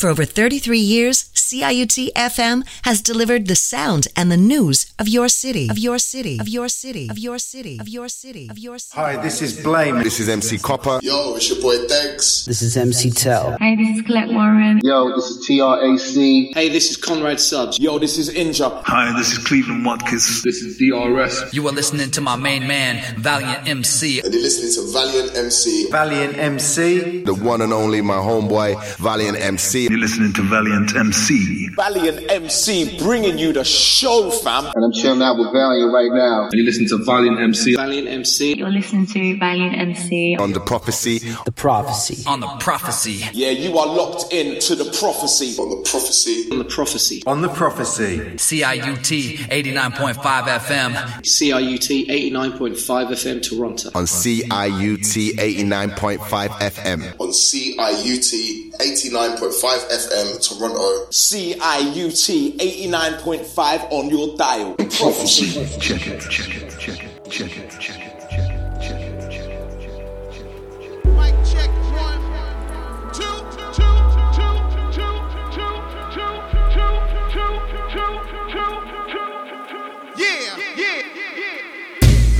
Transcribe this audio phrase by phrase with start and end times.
[0.00, 5.28] For over 33 years, CIUT FM has delivered the sound and the news of your
[5.28, 8.78] city, of your city, of your city, of your city, of your city, of your
[8.78, 8.98] city.
[8.98, 10.02] Hi, this is Blame.
[10.02, 11.00] This is MC Copper.
[11.02, 12.46] Yo, it's your boy Degs.
[12.46, 13.58] This is MC Tell.
[13.60, 14.80] Hey, this is Colette Warren.
[14.82, 16.54] Yo, this is TRAC.
[16.54, 17.78] Hey, this is Conrad Subs.
[17.78, 18.82] Yo, this is Inja.
[18.86, 20.42] Hi, this is Cleveland Watkins.
[20.42, 21.52] This is DRS.
[21.52, 24.22] You are listening to my main man, Valiant MC.
[24.22, 25.90] And you're listening to Valiant MC.
[25.90, 27.22] Valiant MC.
[27.24, 29.89] The one and only my homeboy, Valiant MC.
[29.90, 31.68] You're listening to Valiant MC.
[31.74, 34.66] Valiant MC bringing you the show, fam.
[34.66, 36.44] And I'm chilling out with Valiant right now.
[36.44, 37.74] And you're listening to Valiant MC.
[37.74, 38.56] Valiant MC.
[38.56, 40.36] You're listening to Valiant MC.
[40.38, 41.18] On the prophecy.
[41.44, 42.22] The prophecy.
[42.28, 43.24] On the prophecy.
[43.32, 45.60] Yeah, you are locked in to the prophecy.
[45.60, 46.48] On the prophecy.
[46.52, 47.22] On the prophecy.
[47.26, 48.18] On the prophecy.
[48.36, 50.94] CIUT 89.5 FM.
[51.24, 52.76] CIUT 89.5
[53.08, 53.90] FM Toronto.
[53.96, 57.14] On CIUT 89.5 FM.
[57.18, 61.06] On CIUT 89.5 FM Toronto.
[61.10, 64.74] CIUT 89.5 on your dial.
[64.74, 65.66] Prophecy.
[65.78, 68.09] Check it, check it, check it, check it, check it.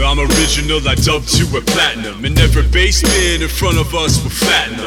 [0.04, 2.24] I'm original, I dubbed you a platinum.
[2.24, 4.78] And every basement in front of us were fatten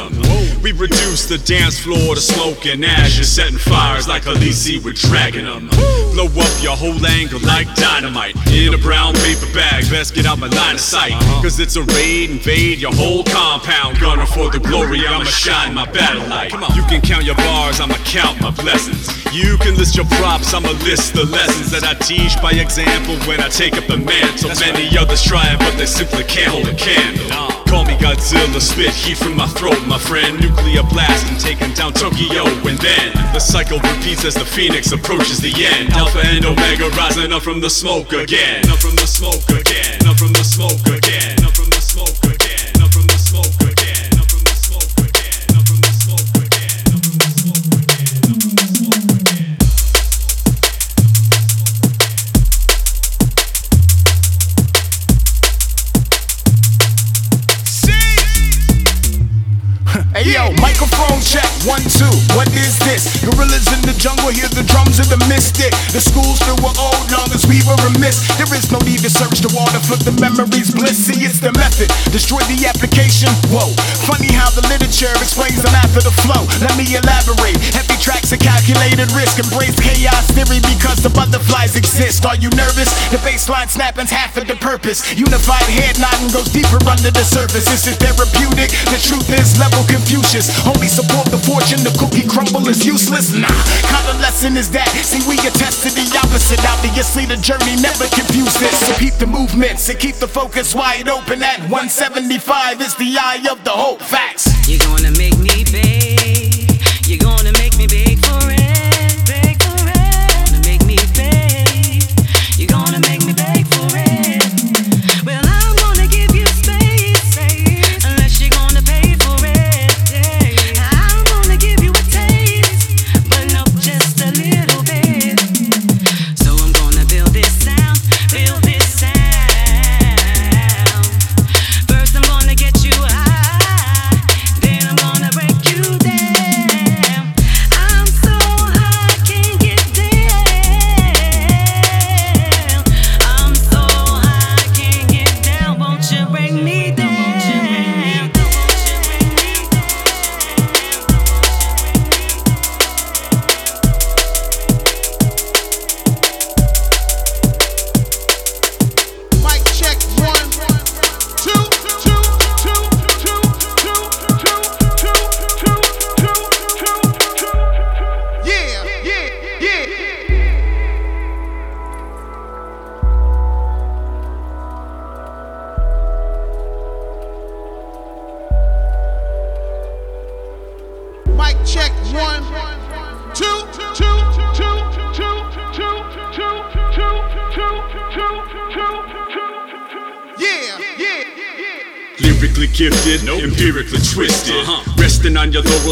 [0.64, 5.46] We reduced the dance floor to smoke and ashes, setting fires like Khaleesi with dragging
[5.46, 5.70] them.
[6.14, 8.36] Blow up your whole angle like dynamite.
[8.48, 11.14] In a brown paper bag, best get out my line of sight.
[11.42, 14.00] Cause it's a raid, invade your whole compound.
[14.00, 16.54] Gunner for the glory, I'ma shine my battle light.
[16.76, 19.10] You can count your bars, I'ma count my blessings.
[19.34, 23.42] You can list your props, I'ma list the lessons that I teach by example when
[23.42, 24.52] I take up the mantle.
[24.60, 27.28] Many others try it, but they simply can't hold a candle.
[27.68, 30.40] Call me Godzilla, spit heat from my throat, my friend.
[30.40, 35.40] Nuclear blast and taking down Tokyo, and then the cycle repeats as the phoenix approaches
[35.40, 35.92] the end.
[35.94, 38.64] Alpha and Omega rising up from the smoke again.
[38.70, 40.08] Up from the smoke again.
[40.08, 41.23] Up from the smoke again.
[61.64, 63.08] One, two, what is this?
[63.24, 65.72] Gorillas in the jungle, hear the drums of the mystic.
[65.96, 68.20] The schools still were old, long as we were remiss.
[68.36, 70.76] There is no need to search the water for the memories.
[70.76, 71.88] Bliss, see, it's the method.
[72.12, 73.72] Destroy the application, whoa.
[74.04, 76.44] Funny how the literature explains the math of the flow.
[76.60, 77.60] Let me elaborate.
[77.72, 79.40] Heavy tracks of calculated risk.
[79.40, 82.28] Embrace chaos theory because the butterflies exist.
[82.28, 82.92] Are you nervous?
[83.08, 85.00] The baseline snapping's half of the purpose.
[85.16, 87.66] Unified head nodding goes deeper under the surface.
[87.72, 88.76] This is it therapeutic?
[88.92, 90.52] The truth is level Confucius.
[90.68, 93.34] Only support the fortune, the cookie crumble is useless.
[93.34, 93.48] Nah,
[93.94, 94.90] kind of lesson is that?
[95.06, 96.60] See, we attest to the opposite.
[96.66, 98.74] Obviously, the journey never confuse this.
[98.82, 101.44] So keep the movements and keep the focus wide open.
[101.44, 104.02] At 175 is the eye of the hope.
[104.02, 104.50] Facts.
[104.68, 106.23] You're gonna make me big.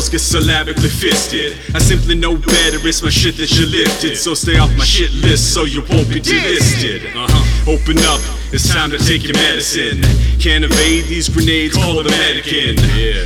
[0.09, 1.57] Get syllabically fisted.
[1.75, 4.15] I simply know better, it's my shit that you lifted.
[4.17, 7.13] So stay off my shit list so you won't be delisted.
[7.15, 7.71] Uh-huh.
[7.71, 8.21] Open up,
[8.51, 10.01] It's time to take your medicine.
[10.39, 12.77] Can't evade these grenades, call the medic in.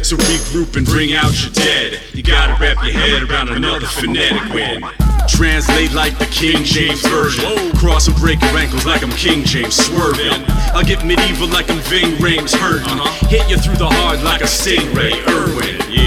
[0.04, 2.00] So regroup and bring out your dead.
[2.14, 4.84] You gotta wrap your head around another phonetic win.
[5.28, 7.72] Translate like the King James Version.
[7.78, 10.44] Cross and break your ankles like I'm King James swerving.
[10.76, 13.00] I'll get medieval like I'm Ving Rhames hurting.
[13.30, 15.82] Hit you through the heart like a stingray, Irwin.
[15.90, 16.05] Yeah.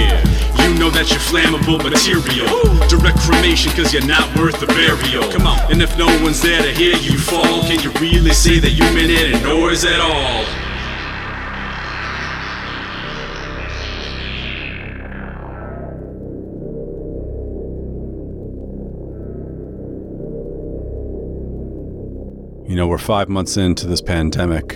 [0.88, 2.48] You know that you're flammable material.
[2.88, 5.30] Direct cremation cause you're not worth the burial.
[5.30, 5.70] Come on.
[5.70, 8.84] And if no one's there to hear you fall, can you really say that you
[8.94, 10.46] meant any noise at all?
[22.66, 24.72] You know, we're five months into this pandemic.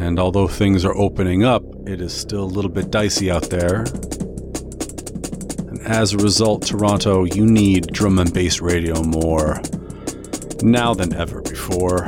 [0.00, 3.84] And although things are opening up, it is still a little bit dicey out there.
[5.68, 9.60] And as a result, Toronto, you need drum and bass radio more
[10.62, 12.04] now than ever before.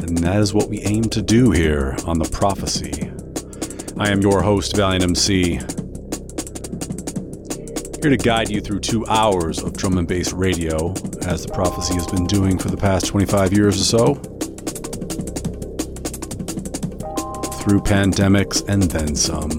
[0.00, 3.10] And that is what we aim to do here on The Prophecy.
[3.98, 5.60] I am your host, Valiant MC.
[8.00, 10.92] Here to guide you through two hours of drum and bass radio,
[11.26, 14.37] as The Prophecy has been doing for the past 25 years or so.
[17.60, 19.50] Through pandemics and then some.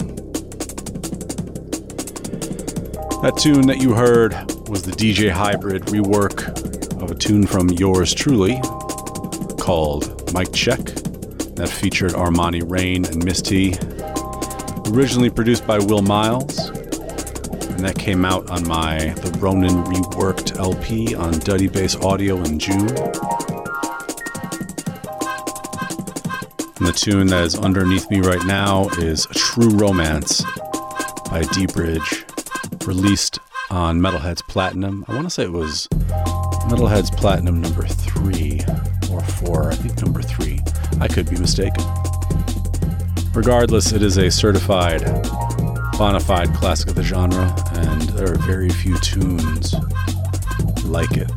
[3.21, 4.33] That tune that you heard
[4.69, 6.47] was the DJ Hybrid rework
[7.01, 8.59] of a tune from yours truly
[9.59, 10.79] called Mic Check
[11.59, 13.73] that featured Armani Rain and Misty.
[14.93, 21.15] Originally produced by Will Miles, and that came out on my The Ronin Reworked LP
[21.15, 22.87] on Duddy Bass Audio in June.
[26.89, 30.41] The tune that is underneath me right now is True Romance
[31.29, 33.37] by dBridge, released
[33.69, 35.05] on Metalheadz Platinum.
[35.07, 35.87] I want to say it was
[36.67, 38.61] Metalheadz Platinum number three
[39.11, 40.61] or four, I think number three.
[40.99, 41.85] I could be mistaken.
[43.35, 45.03] Regardless, it is a certified,
[45.95, 49.75] bona fide classic of the genre, and there are very few tunes
[50.85, 51.29] like it.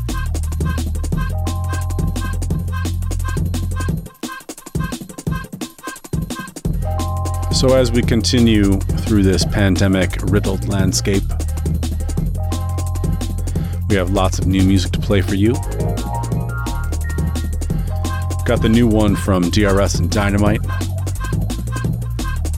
[7.63, 11.23] So, as we continue through this pandemic riddled landscape,
[13.89, 15.53] we have lots of new music to play for you.
[18.45, 20.61] Got the new one from DRS and Dynamite.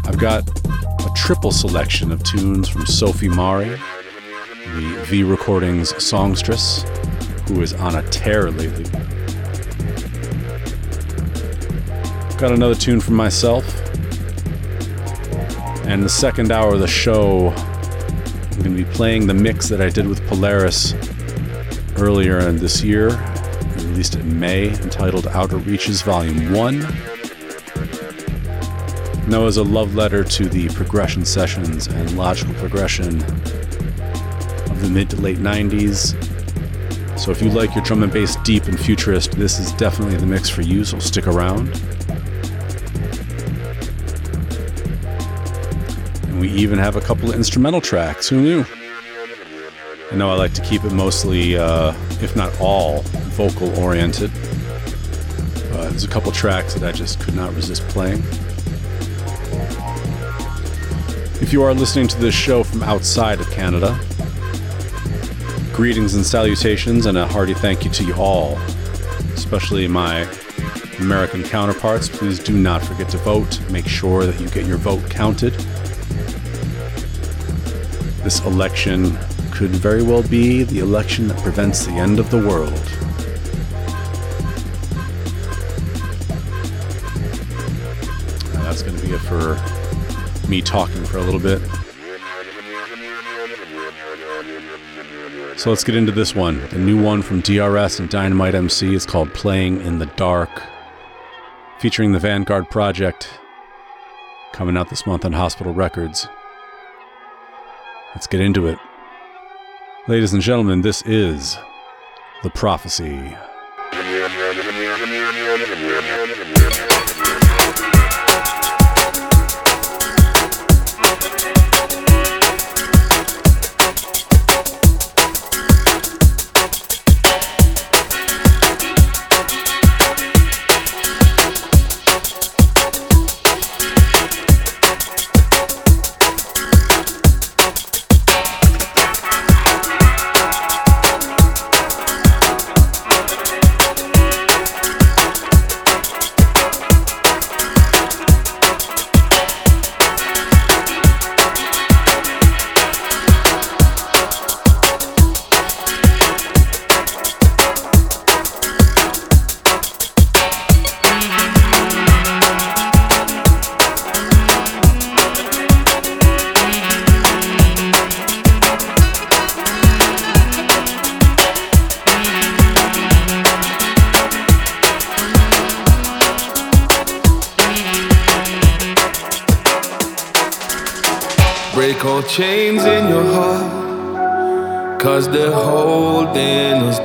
[0.07, 6.83] I've got a triple selection of tunes from Sophie Mari, the V Recordings songstress,
[7.49, 8.85] who is on a tear lately.
[12.39, 13.67] Got another tune from myself.
[15.87, 19.81] And the second hour of the show, I'm going to be playing the mix that
[19.81, 20.95] I did with Polaris
[21.97, 23.09] earlier in this year.
[23.77, 26.81] Released in May, entitled Outer Reaches Volume 1.
[29.29, 35.11] Now, as a love letter to the progression sessions and logical progression of the mid
[35.11, 36.15] to late 90s.
[37.19, 40.27] So, if you like your drum and bass deep and futurist, this is definitely the
[40.27, 41.69] mix for you, so stick around.
[46.45, 48.29] We even have a couple of instrumental tracks.
[48.29, 48.67] Who knew?
[50.13, 53.01] I know I like to keep it mostly, uh, if not all,
[53.33, 54.31] vocal oriented.
[55.73, 58.23] Uh, there's a couple tracks that I just could not resist playing.
[61.41, 63.99] If you are listening to this show from outside of Canada,
[65.73, 68.59] greetings and salutations, and a hearty thank you to you all,
[69.33, 70.29] especially my
[71.01, 72.11] American counterparts.
[72.11, 73.59] Please do not forget to vote.
[73.71, 75.55] Make sure that you get your vote counted.
[78.25, 79.19] This election
[79.51, 82.73] could very well be the election that prevents the end of the world.
[88.65, 91.61] That's going to be it for me talking for a little bit.
[95.59, 96.67] So let's get into this one.
[96.69, 100.63] The new one from DRS and Dynamite MC is called Playing in the Dark,
[101.79, 103.29] featuring the Vanguard Project,
[104.55, 106.27] coming out this month on Hospital Records.
[108.15, 108.79] Let's get into it.
[110.07, 111.57] Ladies and gentlemen, this is
[112.43, 113.37] The Prophecy.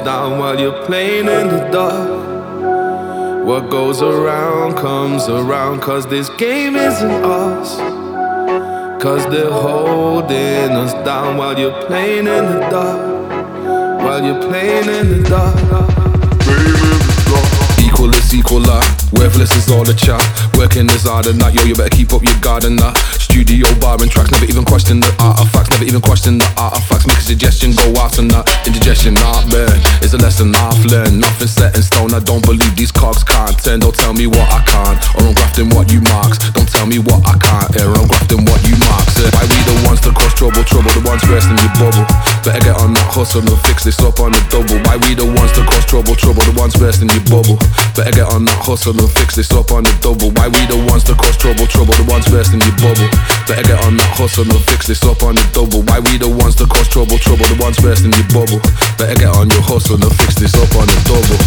[0.04, 3.46] Down while you're playing in the dark.
[3.46, 7.78] What goes around comes around, cause this game isn't ours.
[9.02, 14.02] Cause they're holding us down while you're playing in the dark.
[14.04, 15.56] While you're playing in the dark.
[17.80, 18.84] Equal is equal up.
[19.14, 20.22] Worthless is all the chat.
[20.58, 21.54] Working is hard enough.
[21.54, 23.19] Yo, you better keep up your guard and that.
[23.40, 25.72] Studio bar and tracks, never even question the artifacts.
[25.72, 27.08] Never even question the artifacts.
[27.08, 28.44] Make a suggestion, go out and that.
[28.68, 29.80] Indigestion, not burn.
[30.04, 31.24] It's a lesson I've learned.
[31.24, 32.12] Nothing set in stone.
[32.12, 33.80] I don't believe these cogs can't turn.
[33.80, 35.00] Don't tell me what I can't.
[35.16, 36.52] Or I'm grafting what you marks.
[36.52, 37.88] Don't tell me what I can't hear.
[37.88, 39.16] I'm grafting what you marks.
[39.16, 40.60] Uh, why we the ones to cause trouble?
[40.68, 42.04] Trouble, the ones first in your bubble.
[42.44, 44.84] Better get on that hustle and fix this up on the double.
[44.84, 46.12] Why we the ones to cause trouble?
[46.20, 47.56] Trouble, the ones first in your bubble.
[47.96, 50.28] Better get on that hustle and fix this up on the double.
[50.36, 51.64] Why we the ones to cause trouble?
[51.72, 53.08] Trouble, the ones first in your bubble.
[53.48, 55.82] Better get on that hustle and fix this up on the double.
[55.90, 57.18] Why we the ones to cause trouble?
[57.18, 58.62] Trouble, the ones first in your bubble.
[58.98, 61.40] Better get on your hustle and fix this up on the double.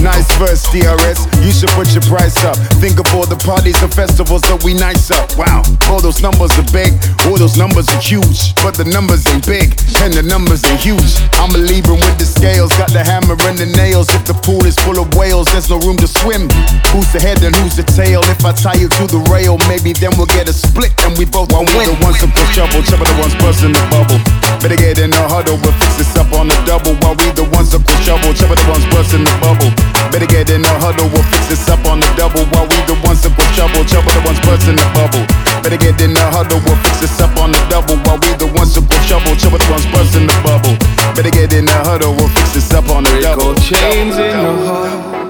[0.00, 1.20] Nice verse, DRS.
[1.44, 2.56] You should put your price up.
[2.80, 5.30] Think of all the parties and festivals that we nice up.
[5.36, 5.62] Wow,
[5.92, 6.96] all those numbers are big,
[7.28, 8.54] all those numbers are huge.
[8.64, 11.20] But the numbers ain't big, and the numbers ain't huge.
[11.38, 14.08] I'm a Libra with the scales, got the hammer and the nails.
[14.10, 16.50] If the pool is full of whales, there's no room to swim.
[16.90, 18.24] Who's the head and who's the tail?
[18.26, 21.24] If I tie you to the rail, maybe then we'll get a split and we
[21.24, 21.88] both won't win.
[21.88, 24.20] The ones that push trouble, trouble the ones busting the bubble.
[24.62, 26.94] Better get in the huddle, we'll fix this up on the double.
[27.02, 29.70] While we the ones that push trouble, trouble the ones busting the bubble.
[30.14, 32.44] Better get in the huddle, we'll fix this up on the double.
[32.54, 35.24] While we the ones that push trouble, trouble the ones busting the bubble.
[35.64, 37.98] Better get in the huddle, we'll fix this up on the double.
[38.06, 40.76] While we the ones that push trouble, trouble the ones busting the bubble.
[41.18, 43.54] Better get in the huddle, we'll fix this up on the double.
[43.58, 45.22] chains in your heart.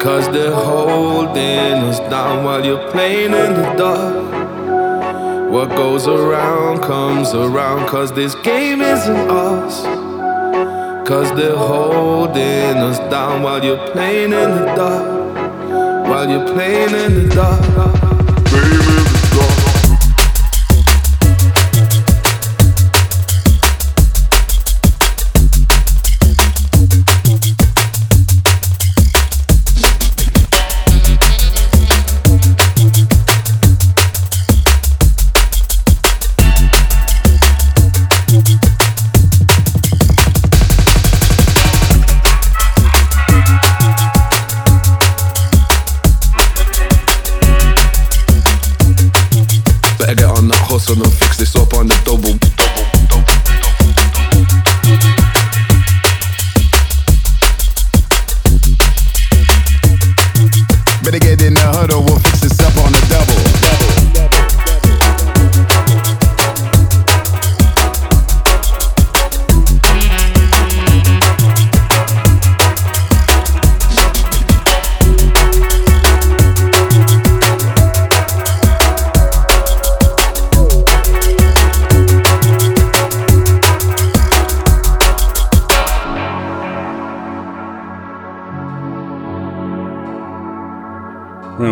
[0.00, 4.39] Cause they're holding us down while you're playing in the dark.
[5.50, 9.82] What goes around comes around, cause this game isn't ours.
[11.08, 16.06] Cause they're holding us down while you're playing in the dark.
[16.08, 17.60] While you're playing in the dark.
[18.44, 18.89] Better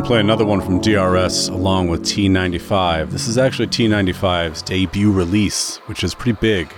[0.09, 3.11] play another one from DRS along with T95.
[3.11, 6.73] This is actually T95's debut release, which is pretty big.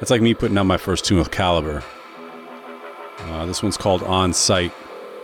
[0.00, 1.84] That's like me putting out my first tune with Calibre.
[3.20, 4.72] Uh, this one's called On Site.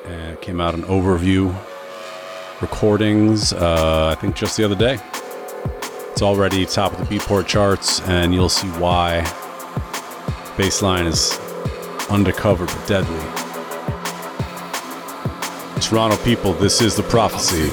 [0.05, 1.53] And it came out in Overview
[2.61, 5.01] Recordings, uh, I think just the other day.
[6.13, 9.23] It's already top of the Beatport charts, and you'll see why.
[10.57, 11.37] Bassline is
[12.09, 13.44] undercover but deadly.
[15.85, 17.71] Toronto people, this is the prophecy.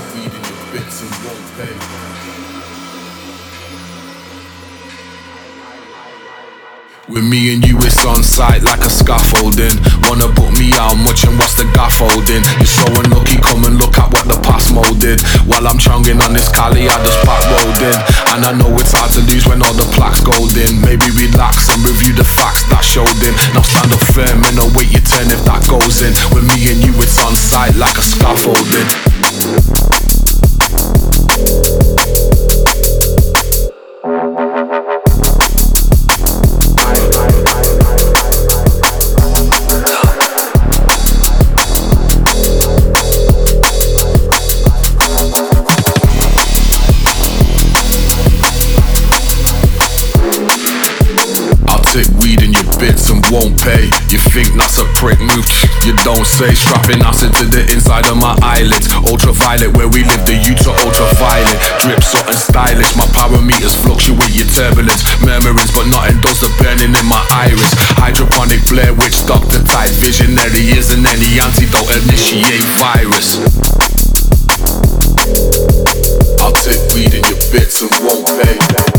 [7.11, 9.75] With me and you, it's on site like a scaffolding.
[10.07, 12.39] Wanna put me out much and what's the gafffolding?
[12.55, 15.19] You're so unlucky, come and look at what the past molded.
[15.43, 17.99] While I'm chunging on this Cali, I just pack rolled in.
[18.31, 20.79] And I know it's hard to lose when all the plaques golden.
[20.79, 23.35] Maybe relax and review the facts that showed in.
[23.51, 26.15] Now stand up firm and await your turn if that goes in.
[26.31, 28.87] With me and you, it's on site like a scaffolding.
[53.61, 53.85] Pay.
[54.09, 55.45] You think that's a prick move?
[55.85, 56.53] You don't say.
[56.53, 58.89] Strapping acid to the inside of my eyelids.
[59.07, 61.57] Ultraviolet, where we live, the youths are ultraviolet.
[61.79, 65.05] Drip something stylish, my parameters fluctuate your turbulence.
[65.21, 67.71] Murmurings, but nothing does the burning in my iris.
[68.01, 70.73] Hydroponic Blair Witch, doctor type visionary.
[70.75, 73.37] Isn't any antidote, initiate virus.
[76.41, 78.90] I'll take weed in your bits and won't pay.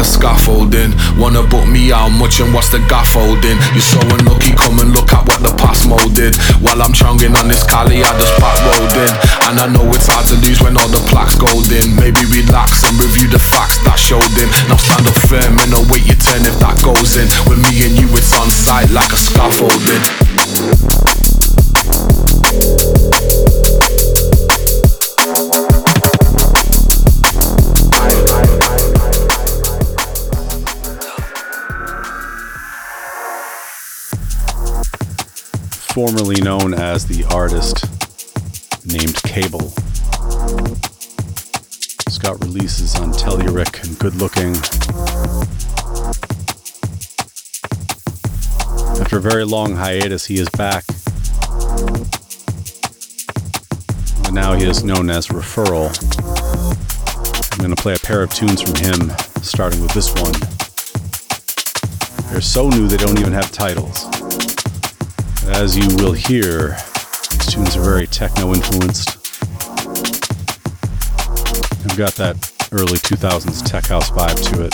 [0.00, 0.96] A scaffolding.
[1.20, 3.60] Wanna book me out much and what's the gaffholding?
[3.76, 6.34] You're so unlucky, come and look at what the past molded.
[6.64, 9.12] While I'm chunging on this Cali, I just back rolled in.
[9.46, 11.92] And I know it's hard to lose when all the plaques golden.
[12.00, 14.48] Maybe relax and review the facts that showed in.
[14.72, 17.28] Now stand up firm and await your turn if that goes in.
[17.44, 20.89] With me and you, it's on site like a scaffolding.
[35.94, 37.84] Formerly known as the artist
[38.86, 39.70] named Cable.
[42.08, 44.54] Scott releases on Telluric and Good Looking.
[49.00, 50.84] After a very long hiatus, he is back.
[54.22, 55.90] But now he is known as Referral.
[57.52, 59.10] I'm going to play a pair of tunes from him,
[59.42, 60.34] starting with this one.
[62.30, 64.09] They're so new they don't even have titles.
[65.60, 66.70] As you will hear,
[67.32, 69.08] these tunes are very techno influenced.
[71.84, 74.72] They've got that early 2000s tech house vibe to it.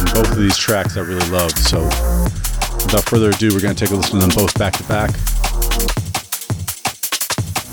[0.00, 3.84] And both of these tracks I really loved, so without further ado, we're going to
[3.84, 5.10] take a listen to them both back to back.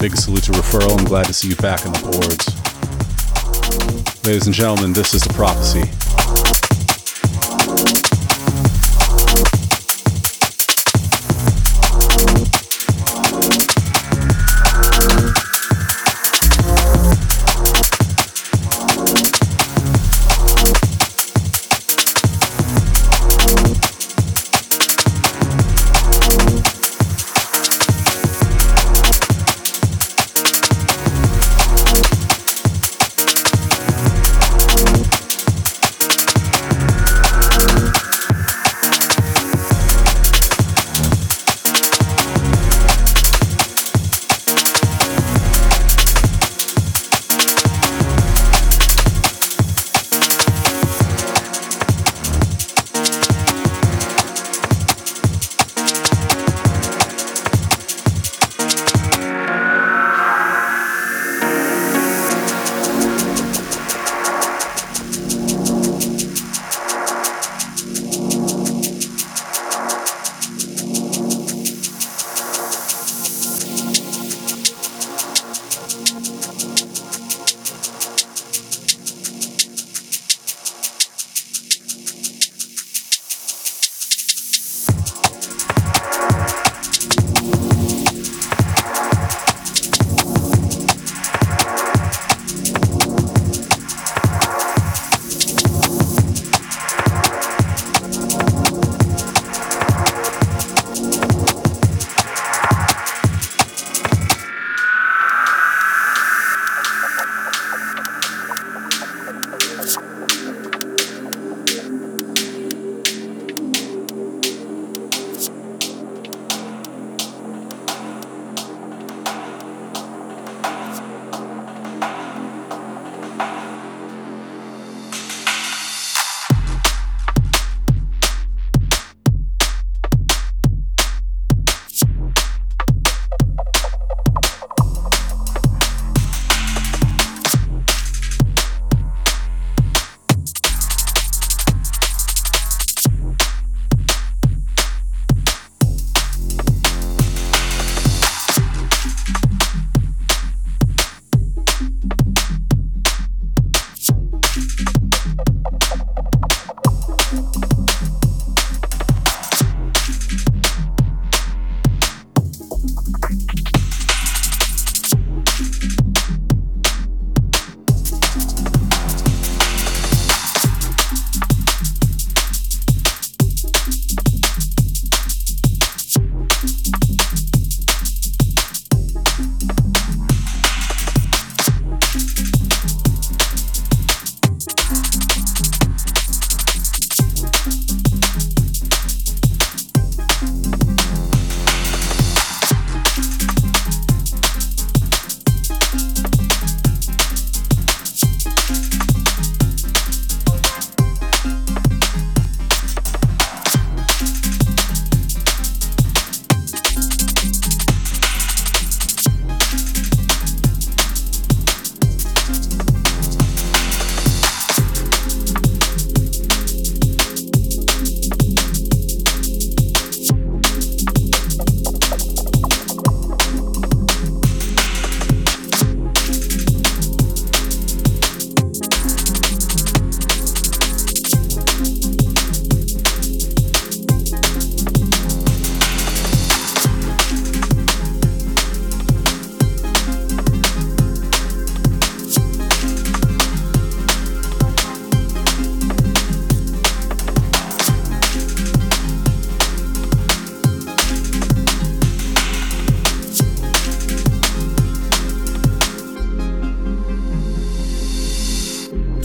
[0.02, 1.00] Big salute to Referral.
[1.00, 2.52] I'm glad to see you back on the boards.
[4.26, 6.03] Ladies and gentlemen, this is The Prophecy.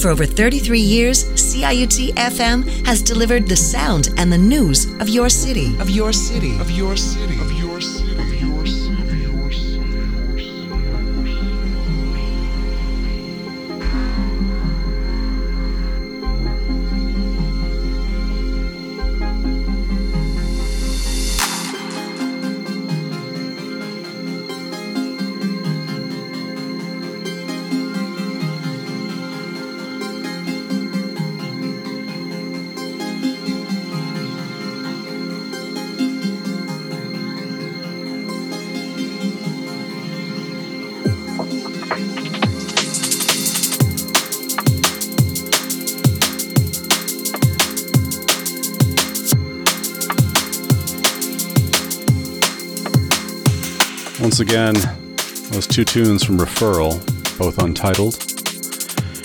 [0.09, 5.29] For over 33 years, CIUT FM has delivered the sound and the news of your
[5.29, 5.77] city.
[5.81, 6.59] Of your city.
[6.59, 7.38] Of your city.
[7.38, 7.58] Of your.
[54.38, 54.74] Once again,
[55.51, 56.94] those two tunes from Referral,
[57.38, 58.14] both untitled.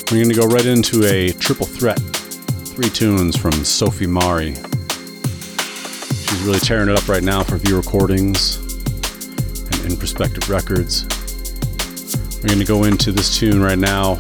[0.10, 2.00] We're going to go right into a triple threat.
[2.00, 4.56] Three tunes from Sophie Mari.
[6.16, 11.06] She's really tearing it up right now for V Recordings and Inperspective Records.
[12.42, 14.16] We're going to go into this tune right now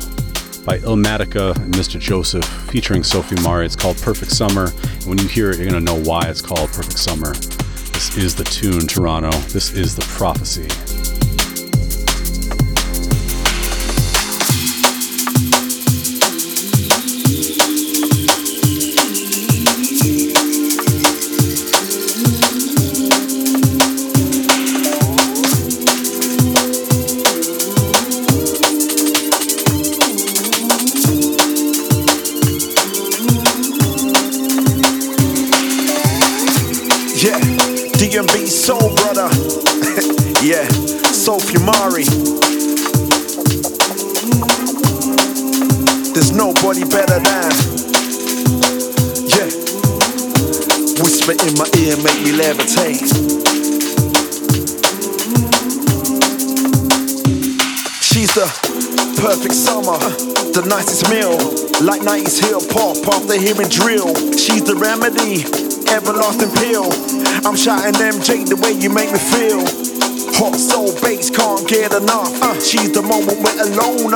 [0.63, 1.99] by Ilmatica and Mr.
[1.99, 3.65] Joseph featuring Sophie Mari.
[3.65, 4.67] It's called Perfect Summer.
[4.67, 7.33] And when you hear it, you're going to know why it's called Perfect Summer.
[7.33, 9.31] This is the tune, Toronto.
[9.49, 10.67] This is the prophecy.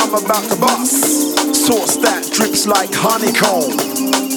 [0.08, 1.36] I'm about to bust.
[1.52, 3.76] Sauce that drips like honeycomb.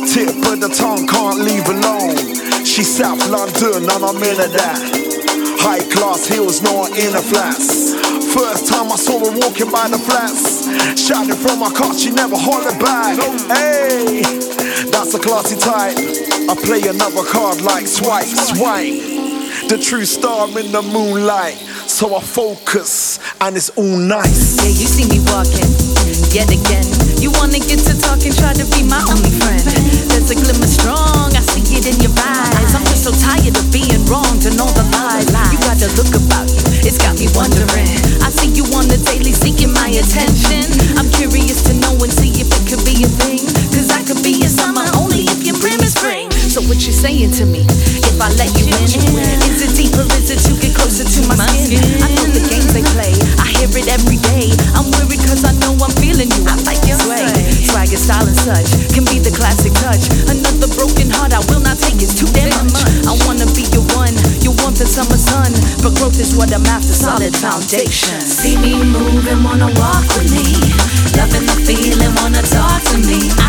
[0.03, 2.19] Tip of the tongue can't leave alone.
[2.67, 4.83] She's South London and I'm into that.
[5.63, 7.95] High class heels, not in a flats.
[8.35, 10.67] First time I saw her walking by the flats.
[10.99, 13.15] Shouting from my car, she never hollered back.
[13.55, 14.27] Hey,
[14.91, 15.95] that's a classy type.
[16.51, 19.71] I play another card like swipe, swipe.
[19.71, 21.63] The true star in the moonlight.
[21.87, 23.00] So I focus
[23.41, 24.61] and it's all nice.
[24.61, 25.65] Yeah, you see me walking
[26.33, 26.85] yet again.
[27.17, 29.65] You wanna get to talking, try to be my only friend.
[30.13, 32.71] There's a glimmer strong, I see it in your eyes.
[32.77, 35.29] I'm just so tired of being wrong to know the lies.
[35.53, 37.89] You got the look about you, it's got me wondering.
[38.21, 40.69] I see you on the daily seeking my attention.
[41.01, 43.41] I'm curious to know and see if it could be a thing.
[43.73, 46.20] Cause I could be a summer only if you bring me spring.
[46.51, 47.63] So what you saying to me?
[47.63, 50.03] If I let you in, is it deeper?
[50.19, 51.79] Is it to get closer to my skin?
[52.03, 54.51] I know the games they play, I hear it every day.
[54.75, 56.43] I'm worried cause I know I'm feeling you.
[56.51, 57.31] I like your sway,
[57.71, 60.11] swagger, style and such can be the classic touch.
[60.27, 62.03] Another broken heart I will not take.
[62.03, 63.07] It's too damn much.
[63.07, 65.55] I wanna be your one, your warmth and summer sun.
[65.87, 68.19] But growth is what I'm after, solid foundation.
[68.27, 70.59] See me move and wanna walk with me,
[71.15, 73.40] loving the feeling, wanna talk to me.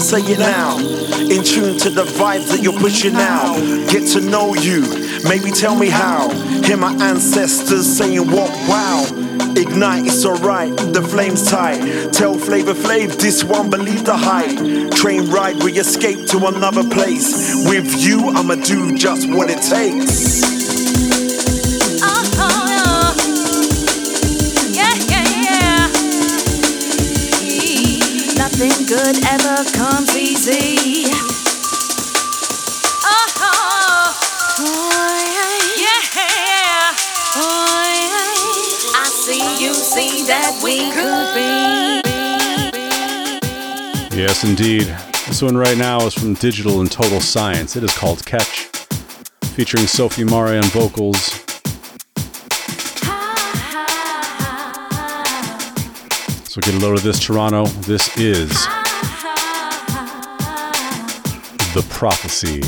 [0.00, 0.78] Refuse, so I say it now.
[0.78, 3.56] In tune to the vibes that you're pushing out.
[3.90, 4.82] Get to know you,
[5.24, 6.30] maybe tell me how.
[6.62, 9.06] Hear my ancestors saying what wow.
[9.56, 12.12] Ignite, it's alright, the flame's tight.
[12.12, 14.92] Tell Flavor Flav, this one believe the hype.
[14.92, 17.68] Train ride, we escape to another place.
[17.68, 20.59] With you, I'ma do just what it takes.
[28.60, 31.04] nothing good ever comes easy.
[33.04, 34.12] Uh-huh.
[44.12, 44.82] Yes, indeed.
[45.26, 47.76] This one right now is from Digital and Total Science.
[47.76, 48.68] It is called Catch,
[49.54, 51.39] featuring Sophie Mari on vocals,
[56.50, 57.64] So get a load of this, Toronto.
[57.82, 58.82] This is ah,
[61.76, 62.60] The Prophecy.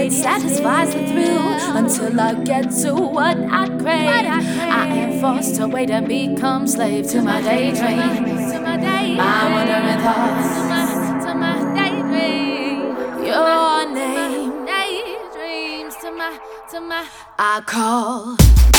[0.00, 4.08] it satisfies the thrill until I get to what I crave.
[4.08, 11.34] I am forced to wait and become slave to my daydreams, my wandering thoughts, to
[11.34, 13.26] my daydreams.
[13.26, 16.38] Your name, daydreams to my
[16.70, 17.06] to my.
[17.38, 18.69] I call.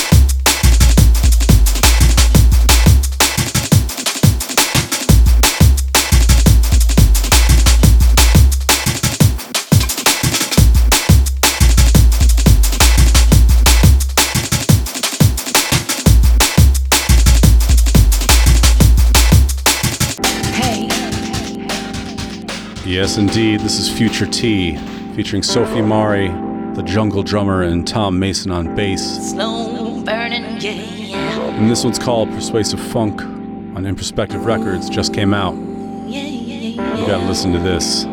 [22.91, 23.62] Yes, indeed.
[23.62, 24.75] This is Phuture T,
[25.15, 26.27] featuring Sophie Mari,
[26.75, 29.32] the jungle drummer, and Tom Mason on bass.
[29.32, 31.39] Slow burning, yeah.
[31.56, 35.56] And this one's called Persuasive Funk on Inperspective Records, just came out.
[35.56, 36.97] Yeah, yeah, yeah.
[36.97, 38.04] You gotta listen to this.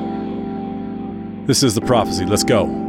[1.49, 2.25] This is The Prophecy.
[2.25, 2.88] Let's go.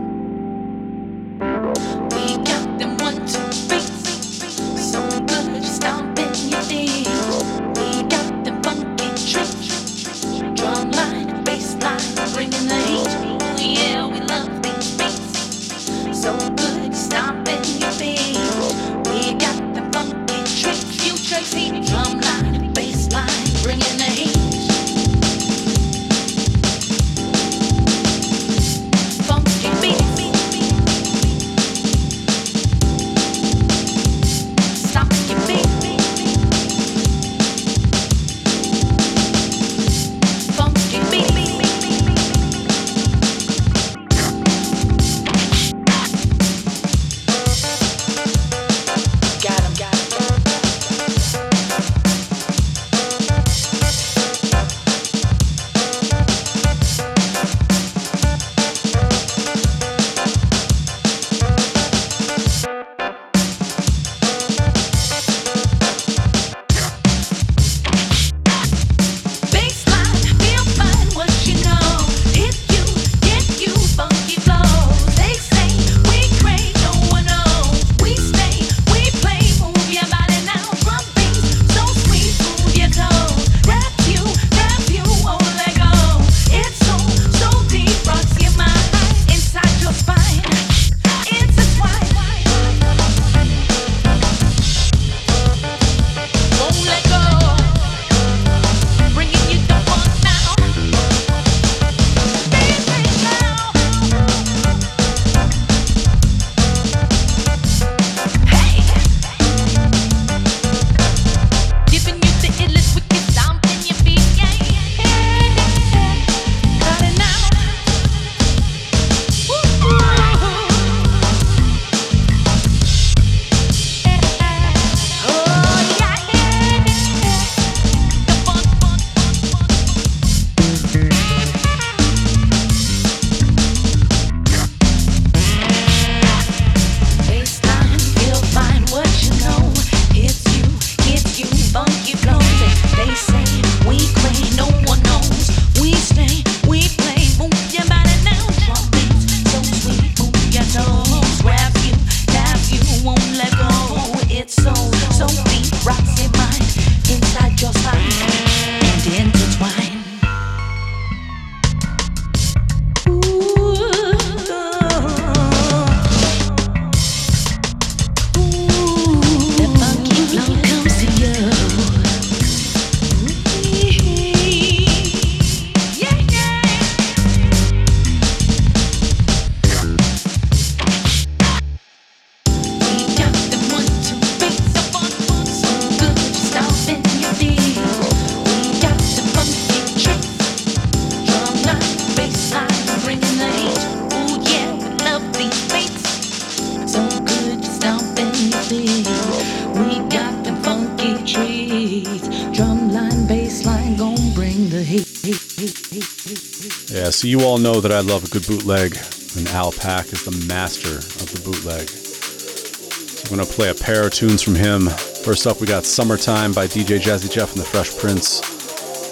[207.19, 208.97] So you all know that I love a good bootleg,
[209.35, 211.89] and Al Pack is the master of the bootleg.
[211.89, 214.87] So I'm going to play a pair of tunes from him.
[215.25, 218.39] First up, we got Summertime by DJ Jazzy Jeff and the Fresh Prince.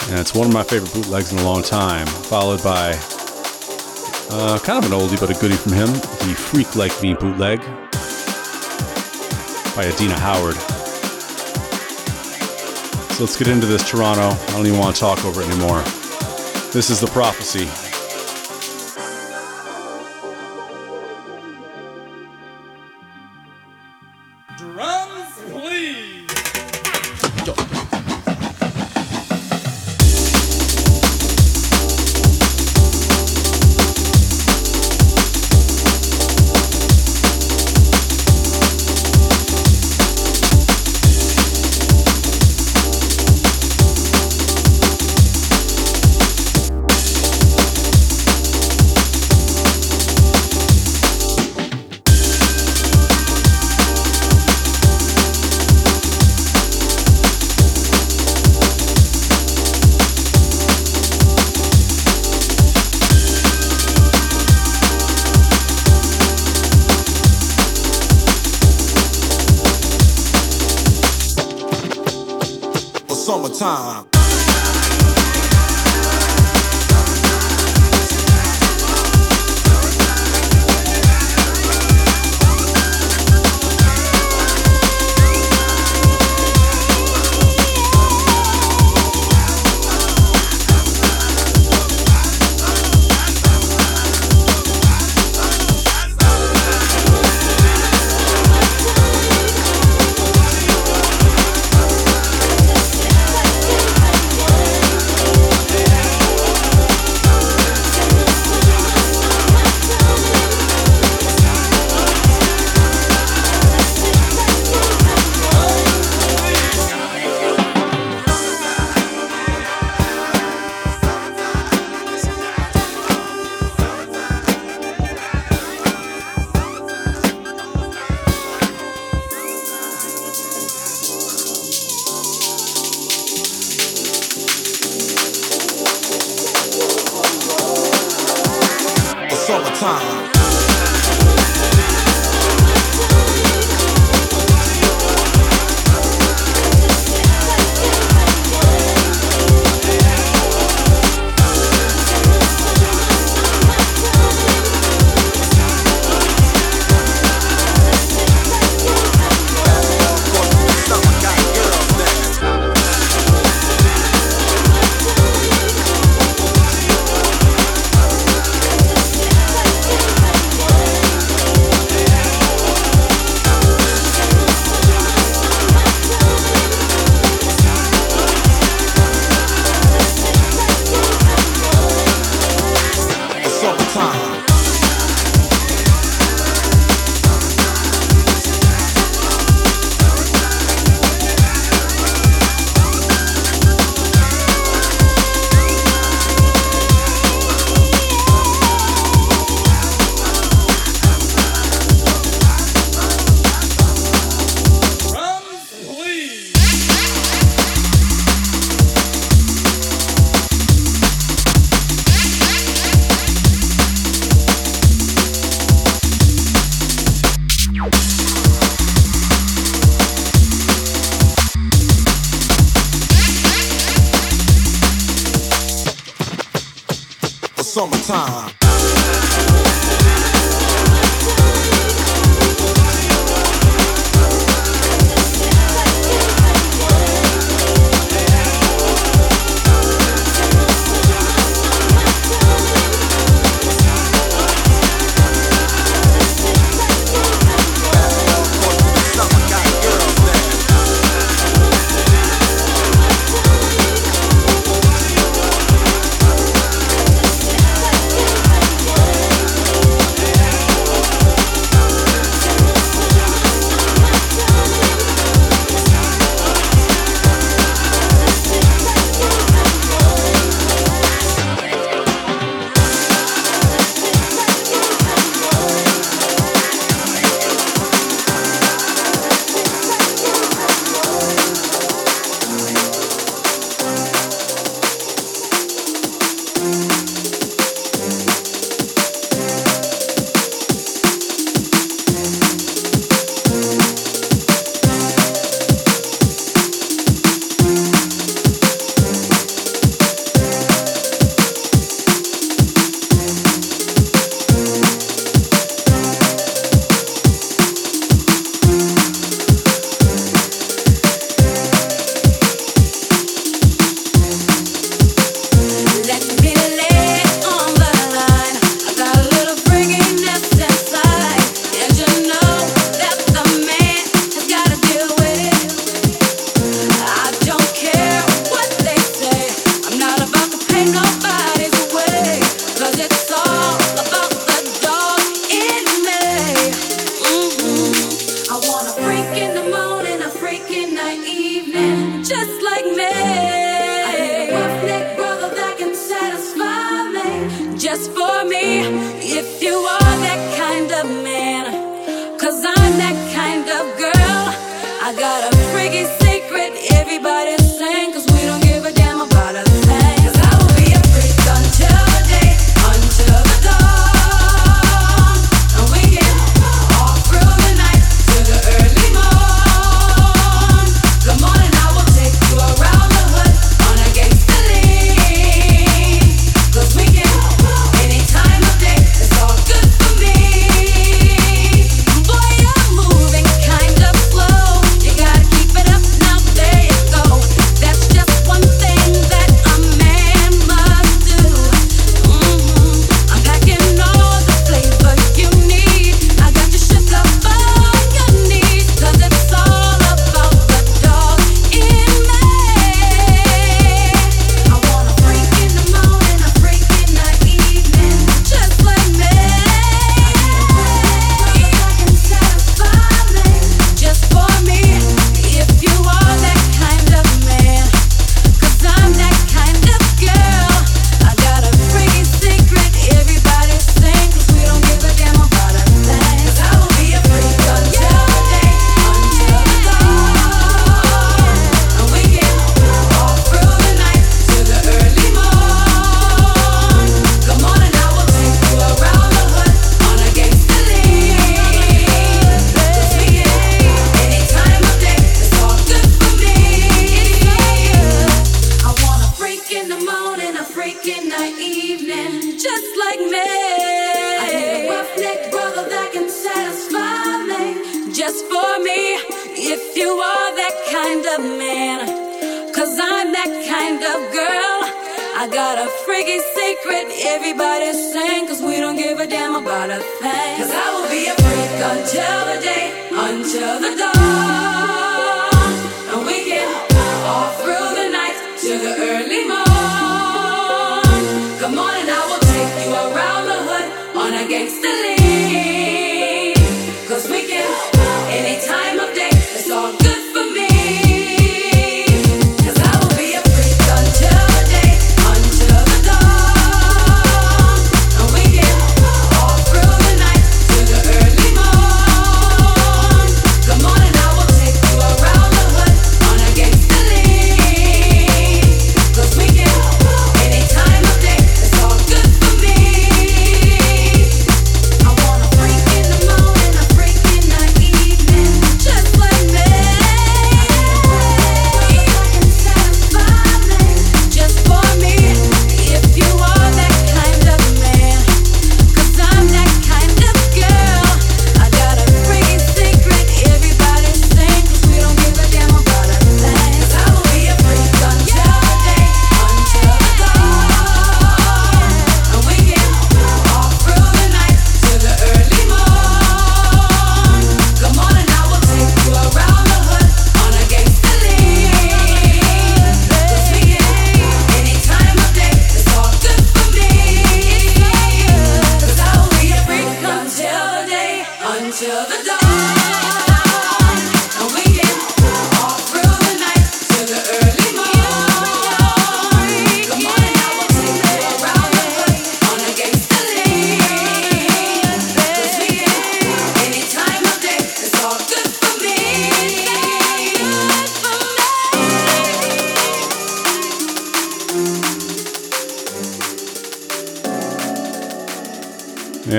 [0.08, 2.91] And it's one of my favorite bootlegs in a long time, followed by
[4.32, 7.60] uh, kind of an oldie but a goodie from him, the Freak Like Me bootleg
[9.76, 10.55] by Adina Howard.
[13.16, 14.30] So let's get into this Toronto.
[14.30, 15.82] I don't even want to talk over it anymore.
[16.72, 17.86] This is The Prophecy.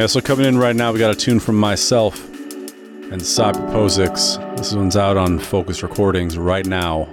[0.08, 4.38] so coming in right now, we got a tune from myself and Cyber Posix.
[4.56, 7.08] This one's out on Focus Recordings right now.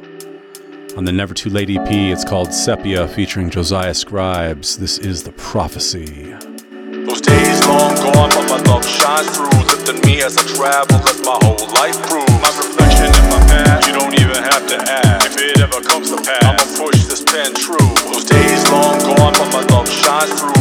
[0.95, 4.77] On the Never Too Late EP, it's called Sepia featuring Josiah Scribes.
[4.77, 6.31] This is The Prophecy.
[7.03, 11.19] Those days long gone, but my love shines through, lifting me as I travel, let
[11.25, 15.31] my whole life prove My reflection in my past, you don't even have to ask.
[15.31, 17.91] If it ever comes to pass, I'ma push this pen true.
[18.09, 20.54] Those days long gone, but my love shines through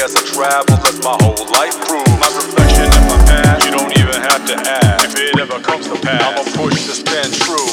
[0.00, 3.68] as I travel, cause my whole life proves my reflection in my past.
[3.68, 6.24] You don't even have to ask if it ever comes to pass.
[6.24, 7.68] I'ma push this pen through.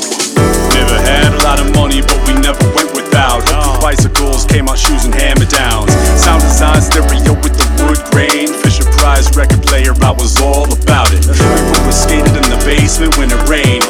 [0.75, 3.47] Never had a lot of money, but we never went without.
[3.47, 5.95] Two bicycles came out shoes and hammer downs.
[6.19, 8.51] Sound design stereo with the wood grain.
[8.59, 11.23] Fisher Price record player, I was all about it.
[11.23, 13.86] We were skated in the basement when it rained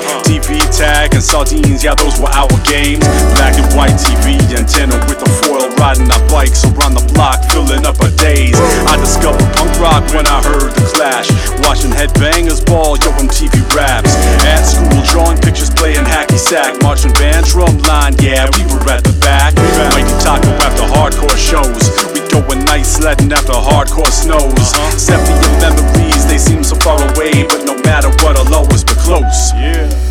[1.17, 3.01] and sardines, yeah, those were our games.
[3.33, 7.81] Black and white TV antenna with a foil riding our bikes around the block, filling
[7.89, 8.53] up our days.
[8.85, 11.25] I discovered punk rock when I heard the clash.
[11.65, 14.13] Watching headbangers ball, yo, MTV raps.
[14.45, 16.77] At school, drawing pictures, playing hacky sack.
[16.85, 19.57] Marching band, drum line, yeah, we were at the back.
[19.97, 21.81] Mighty Taco after hardcore shows.
[22.13, 24.69] We going night sledding after hardcore snows.
[24.93, 25.33] Sepia
[25.65, 29.49] memories, they seem so far away, but no matter what, I'll always be close.
[29.57, 30.06] Yeah.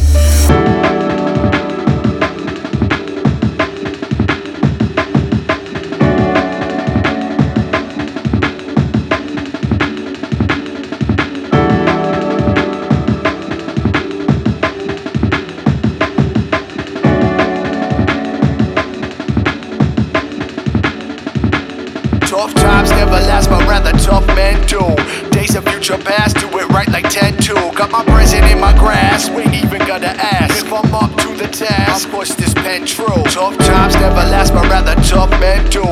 [23.06, 25.25] Never last, but rather tough men do.
[25.46, 27.54] Days of future past, do it right like 10 2.
[27.78, 31.36] Got my present in my grasp, We ain't even gotta ask if I'm up to
[31.38, 31.86] the task.
[31.86, 33.22] I'll push this pen true.
[33.30, 35.86] Tough times never last, but rather tough men do.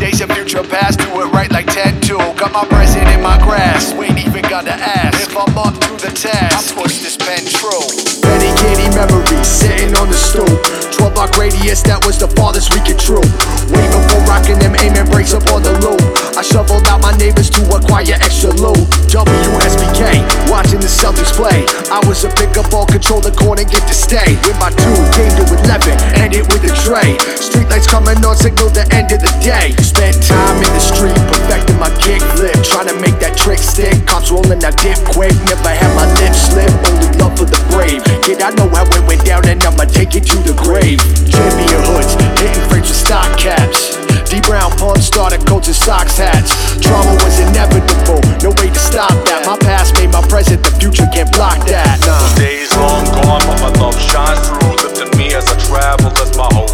[0.00, 2.18] Days of future past, do it right like 10 2.
[2.34, 5.92] Got my present in my grasp, We ain't even gotta ask if I'm up to
[6.02, 6.74] the task.
[6.74, 7.86] I'll push this pen true.
[8.26, 10.50] Petty kitty memories sitting on the stoop.
[10.98, 13.22] 12 block radius, that was the farthest we could troop.
[13.70, 16.02] Way before rocking them aiming breaks up on the loop.
[16.36, 18.95] I shoveled out my neighbors to acquire extra loot.
[19.12, 21.64] WSBK, watching the Celtics play.
[21.90, 24.36] I was a pickup ball, control the court and get to stay.
[24.44, 27.16] With my two, came to 11, ended with a tray.
[27.36, 29.76] Street lights coming on, signal the end of the day.
[29.82, 32.56] Spent time in the street, perfecting my kick flip.
[32.64, 33.94] Trying to make that trick stick.
[34.06, 35.34] Cops rolling, I dip quick.
[35.46, 38.02] Never had my lips slip, only love for the brave.
[38.22, 41.02] Kid, I know how it went down and I'ma take it to the grave.
[41.28, 44.05] Champion hoods, hitting freights with stock caps.
[44.26, 46.50] D Brown pawn started coats and socks hats.
[46.82, 49.46] Trauma was inevitable, no way to stop that.
[49.46, 52.02] My past made my present, the future can't block that.
[52.02, 52.18] Nah.
[52.34, 54.74] Days long gone, but my love shines through.
[54.82, 56.65] Lifting me as I travel, as my whole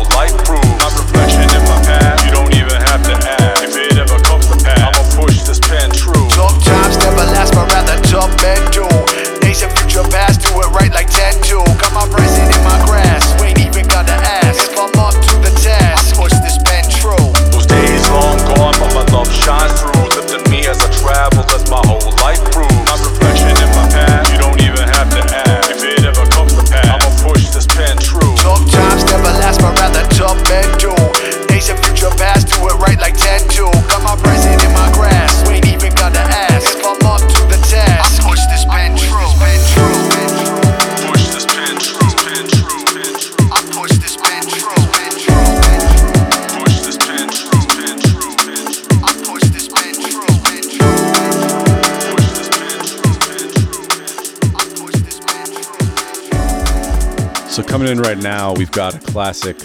[57.82, 59.58] Coming in right now, we've got a classic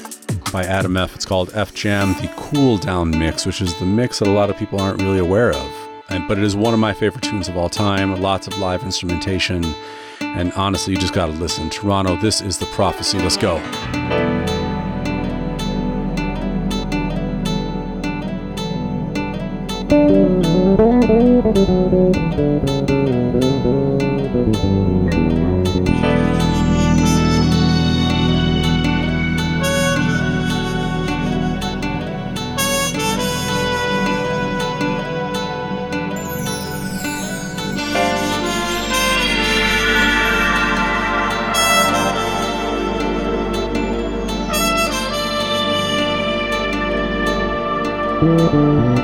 [0.51, 1.13] by Adam F.
[1.13, 4.49] It's called F Jam, the cool down mix, which is the mix that a lot
[4.49, 5.71] of people aren't really aware of.
[6.09, 8.19] And, but it is one of my favorite tunes of all time.
[8.19, 9.63] Lots of live instrumentation.
[10.19, 11.69] And honestly, you just got to listen.
[11.69, 13.19] Toronto, this is The Prophecy.
[13.19, 13.57] Let's go.
[48.37, 48.96] Música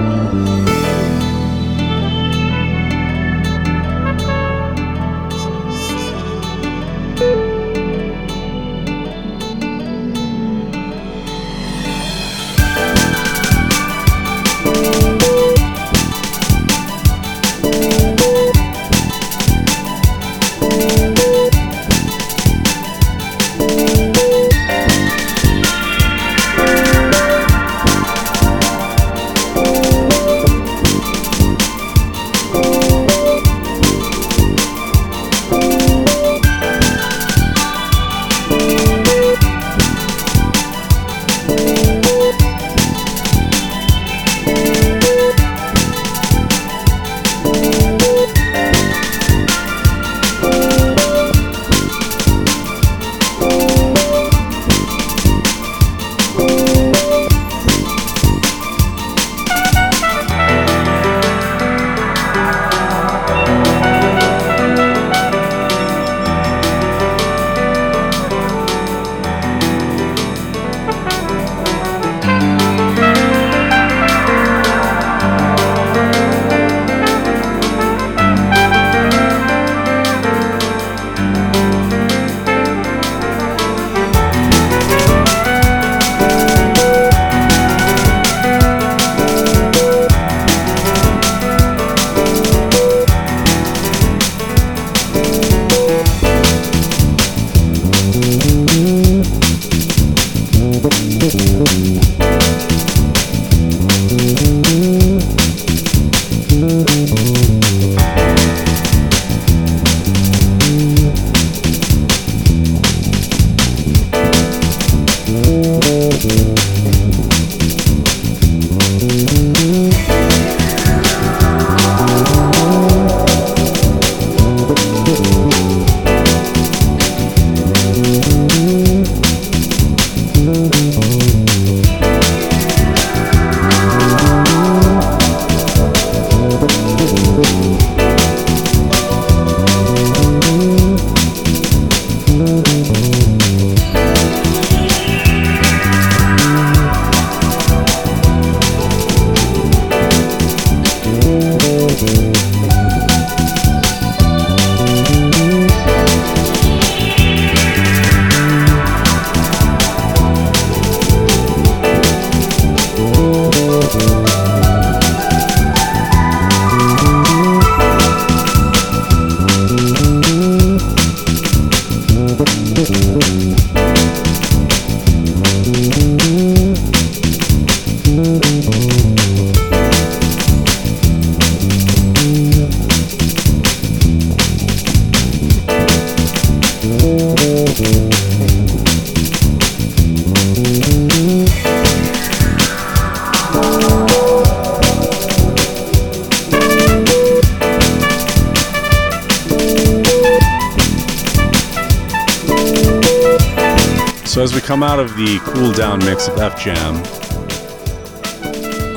[204.63, 206.95] come out of the cool down mix of F Jam,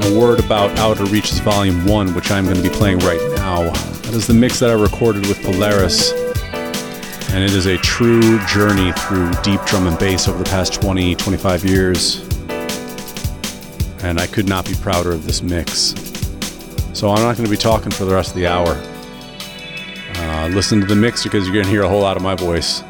[0.05, 3.65] a word about Outer Reaches Volume 1, which I'm going to be playing right now.
[3.65, 6.13] That is the mix that I recorded with Polaris,
[7.33, 11.17] and it is a true journey through deep drum and bass over the past 20,
[11.17, 12.21] 25 years.
[14.05, 15.95] And I could not be prouder of this mix.
[16.93, 18.81] So, I'm not going to be talking for the rest of the hour.
[20.15, 22.37] Uh, listen to the mix because you're going to hear a whole lot of my
[22.37, 22.85] voice.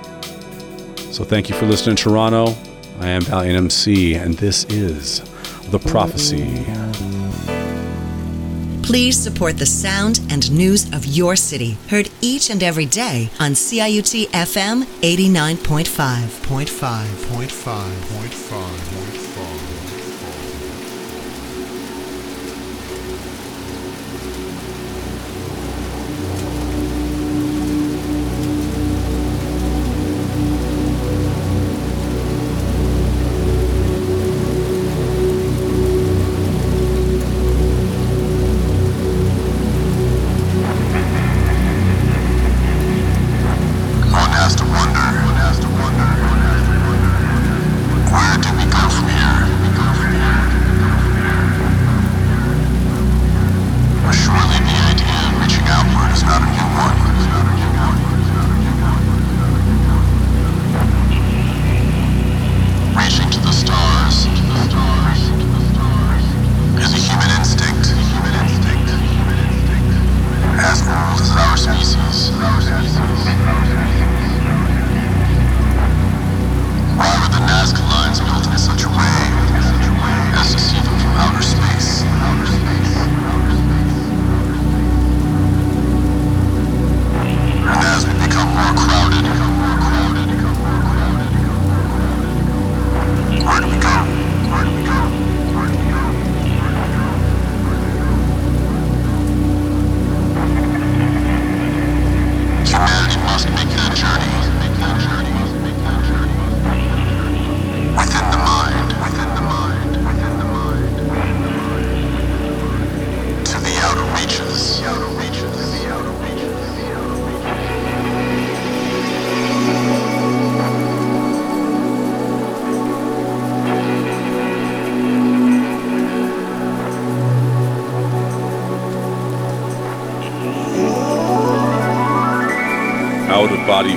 [1.16, 2.54] So thank you for listening, Toronto.
[3.00, 5.22] I am Valiant MC, and this is
[5.70, 6.44] The Prophecy.
[8.82, 13.52] Please support the sound and news of your city, heard each and every day on
[13.52, 15.86] CIUT FM 89.5.
[15.86, 19.05] 0.5, 0.5, 0.5,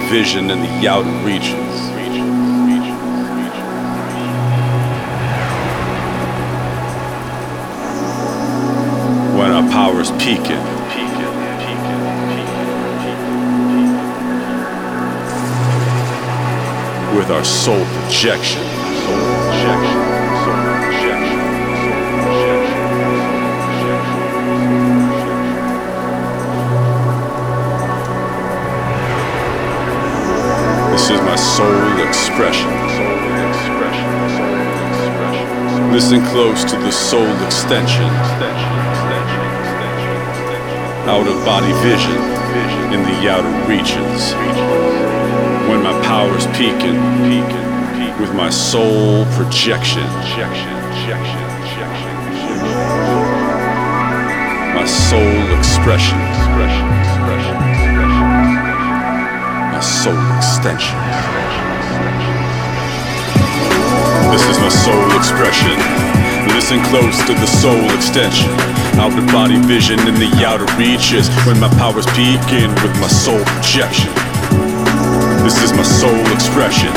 [0.09, 1.55] vision in the outer regions.
[9.37, 10.65] When our power's peaking.
[17.15, 18.68] With our soul projection.
[32.09, 32.71] Expression.
[35.93, 38.09] Listen close to the soul extension.
[41.07, 42.19] Out of body vision
[42.93, 44.33] in the outer reaches.
[45.69, 46.97] When my power's peaking,
[48.19, 50.03] with my soul projection.
[54.75, 56.19] My soul expression.
[59.71, 61.38] My soul extension.
[64.29, 65.73] This is my soul expression.
[66.53, 68.53] Listen close to the soul extension.
[69.01, 74.13] Outer body vision in the outer reaches when my power's peaking with my soul projection.
[75.41, 76.93] This is my soul expression.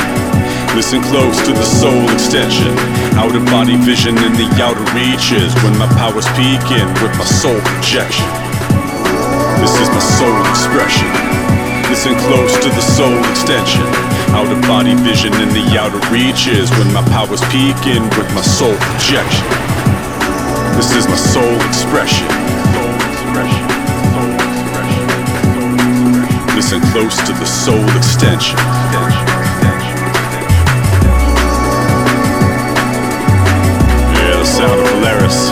[0.77, 2.77] Listen close to the soul extension.
[3.17, 8.29] Outer body vision in the outer reaches when my power's peaking with my soul projection.
[9.57, 11.09] This is my soul expression.
[11.89, 14.12] Listen close to the soul extension.
[14.35, 19.47] Outer body vision in the outer reaches when my power's peaking with my soul projection.
[20.75, 22.27] This is my soul expression.
[26.57, 28.57] Listen close to the soul extension.
[34.17, 35.51] Yeah, the sound of Polaris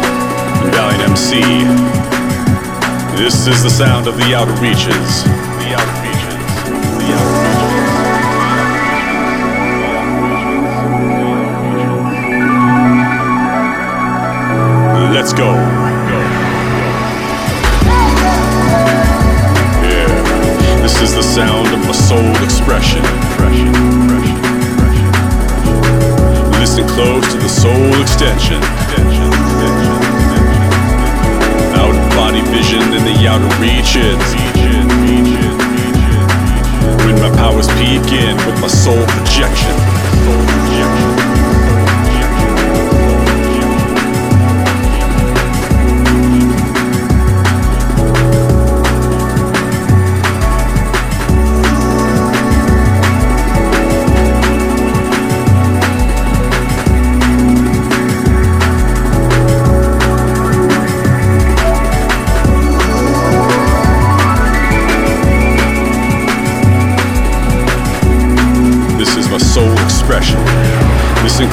[0.62, 1.40] and Valiant MC.
[3.22, 5.39] This is the sound of the outer reaches.
[15.12, 15.52] Let's go.
[19.82, 20.06] Yeah,
[20.80, 23.02] this is the sound of my soul expression.
[26.61, 28.62] Listen close to the soul extension.
[31.74, 34.34] Out of body vision in the outer reaches.
[37.04, 39.89] When my powers peak in with my soul projection.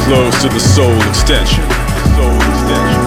[0.08, 1.66] Close to the soul extension.
[2.16, 3.03] Soul extension.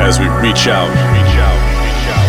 [0.00, 2.28] As we reach out, reach out, reach out.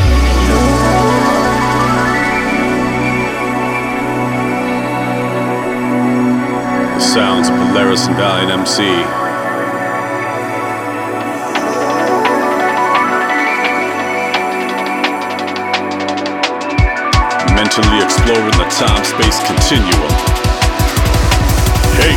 [6.95, 9.30] The sounds of Polaris and Valiant MC.
[17.77, 20.11] Mentally exploring the time space continuum.
[21.95, 22.15] Hey!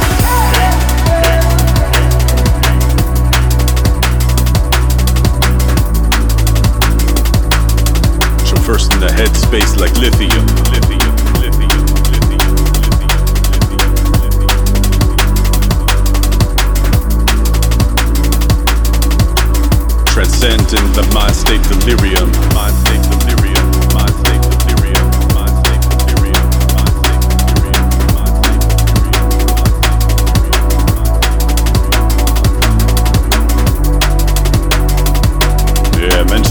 [8.45, 10.45] Traversing the headspace like lithium.
[10.73, 11.85] Lithium, lithium.
[20.07, 22.31] Transcending the mind state delirium.
[22.55, 22.84] Mind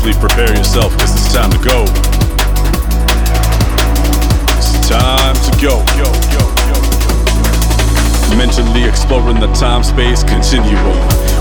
[0.04, 1.84] mentally prepare yourself because it's time to go.
[4.58, 5.80] It's time to go.
[5.96, 6.78] Yo, yo, yo.
[8.36, 10.98] Mentally exploring the time space continuum.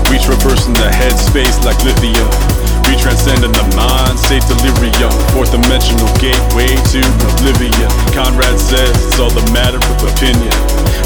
[0.09, 2.72] We traversing the headspace like lithium.
[2.93, 5.09] We transcending the mind state delirium.
[5.33, 7.89] Fourth dimensional gateway to oblivion.
[8.13, 10.53] Conrad says it's all a matter of opinion.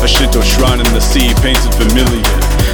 [0.03, 2.27] A Shinto shrine in the sea painted familiar.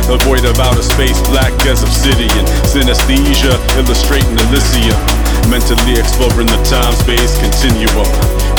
[0.09, 2.41] A void of outer space, black as obsidian.
[2.65, 4.97] Synesthesia, illustrating Elysium.
[5.45, 8.09] Mentally exploring the time space continuum.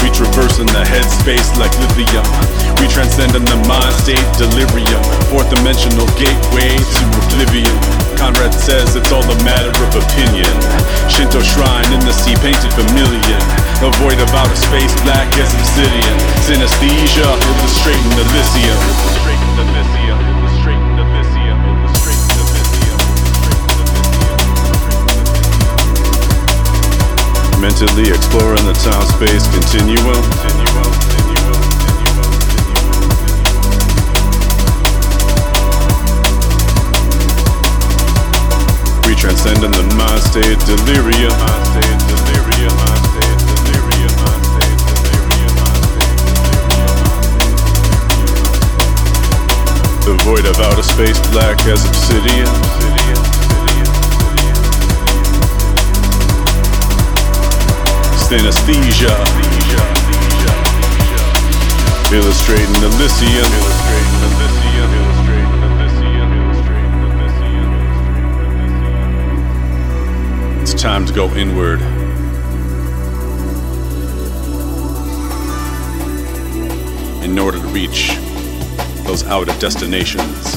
[0.06, 2.53] We traversing the headspace like lithium.
[2.80, 5.02] We transcending the mind state delirium.
[5.32, 7.74] Fourth dimensional gateway to oblivion.
[8.16, 10.54] Conrad says it's all a matter of opinion.
[11.10, 13.40] Shinto shrine in the sea painted familiar.
[13.82, 16.16] A void of outer space, black as obsidian.
[16.46, 18.78] Synesthesia, illustrating Elysium.
[18.80, 20.18] Illustrating Elysium.
[20.30, 21.64] Illustrating Elysium.
[27.60, 31.13] Mentally exploring the time space continuum.
[39.14, 41.30] We transcending the mind state delirium.
[41.70, 42.74] State delirium.
[43.14, 44.10] State delirium.
[44.10, 45.54] State delirium.
[45.54, 45.54] State delirium.
[50.02, 52.50] The void of outer space, black as obsidian.
[58.18, 59.14] Synesthesia.
[62.10, 63.46] Illustrating Elysium.
[63.46, 64.23] Illustrating
[70.84, 71.80] time to go inward.
[77.24, 78.10] In order to reach
[79.04, 80.52] those outer destinations.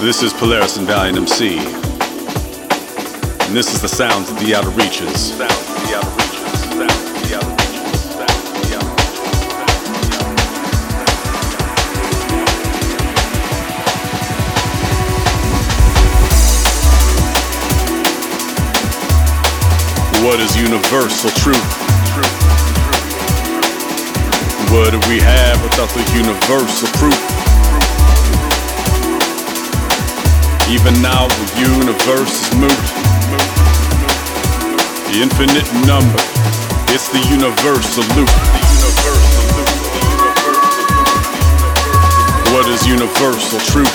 [0.00, 1.58] This is Polaris and Valiant MC.
[1.58, 4.96] And this is the sounds of the outer reaches.
[5.02, 5.71] Sounds of the outer reaches.
[20.32, 21.60] What is universal truth?
[24.72, 27.20] What do we have without the universal proof?
[30.72, 32.82] Even now the universe is moot.
[35.12, 36.24] The infinite number,
[36.88, 38.32] it's the universal loop.
[42.56, 43.92] What is universal truth?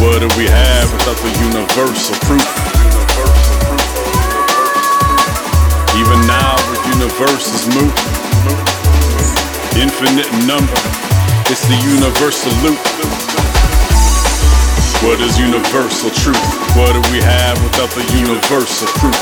[0.00, 2.67] What do we have without the universal proof?
[6.08, 7.92] Even now the universe is moving.
[9.76, 10.80] infinite number.
[11.52, 12.80] It's the universal loop.
[15.04, 16.40] What is universal truth?
[16.80, 19.20] What do we have without the universal proof?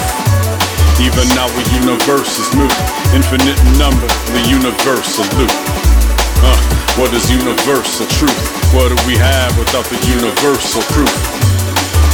[1.03, 2.87] Even now the universe is moving.
[3.11, 5.51] Infinite number, the universal loop.
[6.47, 6.55] Uh,
[7.03, 8.39] what is universal truth?
[8.71, 11.36] What do we have without the universal proof?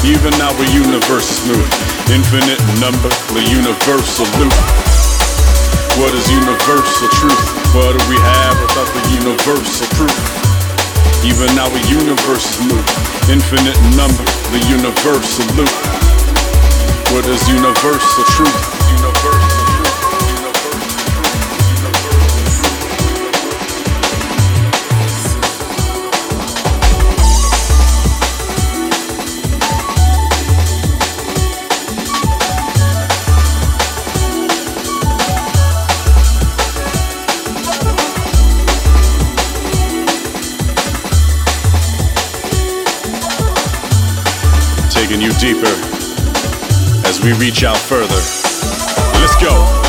[0.03, 1.63] Even our we universes move.
[2.11, 3.07] Infinite number,
[3.39, 4.51] the universal loop.
[5.95, 7.47] What is universal truth?
[7.71, 10.11] What do we have without the universal proof?
[11.23, 12.83] Even our we universes move.
[13.31, 15.71] Infinite number, the universal loop.
[17.15, 18.82] What is universal truth?
[45.43, 45.67] Deeper
[47.05, 48.15] as we reach out further.
[49.19, 49.82] Let's go.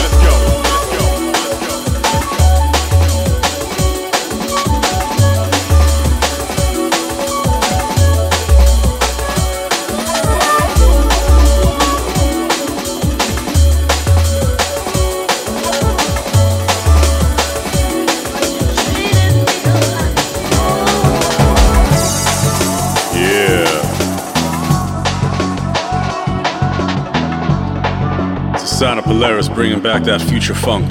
[29.04, 30.88] Polaris bringing back that future funk.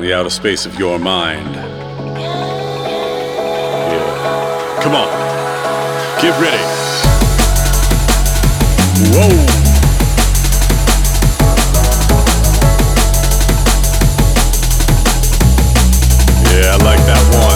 [0.00, 1.54] The outer space of your mind.
[3.94, 4.80] Yeah.
[4.82, 5.08] Come on.
[6.22, 6.64] Get ready.
[9.12, 9.28] Whoa.
[16.50, 17.53] Yeah, I like that one.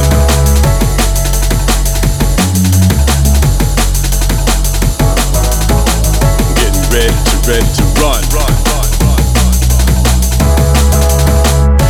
[7.49, 8.20] Ready to run.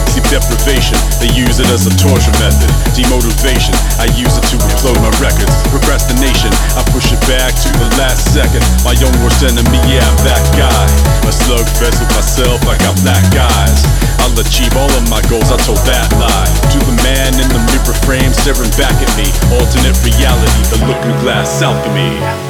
[0.06, 2.70] Sleep deprivation, they use it as a torture method.
[2.94, 5.50] Demotivation, I use it to upload my records.
[5.74, 8.62] Procrastination, I push it back to the last second.
[8.86, 10.84] My own worst enemy, yeah, I'm that guy.
[11.26, 13.82] A slugfest with myself, I got black eyes.
[14.22, 16.50] I'll achieve all of my goals, I told that lie.
[16.70, 19.26] To the man in the mirror frame staring back at me.
[19.58, 22.47] Alternate reality, the looking glass alchemy.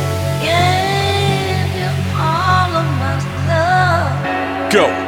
[4.70, 5.07] Go.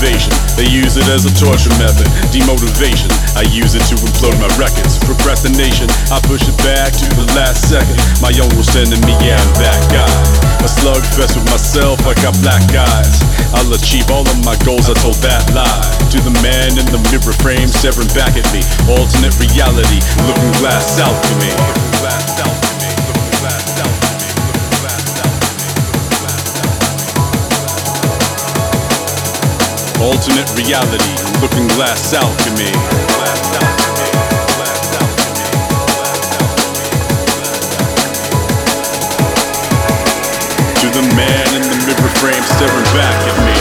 [0.00, 2.08] Deprivation, they use it as a torture method.
[2.32, 4.96] Demotivation, I use it to implode my records.
[5.04, 8.00] Procrastination, I push it back to the last second.
[8.24, 10.08] My own will worst enemy, yeah, I'm that guy.
[10.64, 13.20] A slugfest with myself, I got black eyes.
[13.52, 15.84] I'll achieve all of my goals, I told that lie.
[16.16, 18.64] To the man in the mirror frame staring back at me.
[18.88, 21.52] Alternate reality, looking glass alchemy.
[21.52, 22.69] Looking glass alchemy.
[30.00, 32.72] Alternate reality, looking glass alchemy.
[40.80, 43.56] To the man in the mirror frame staring back at me.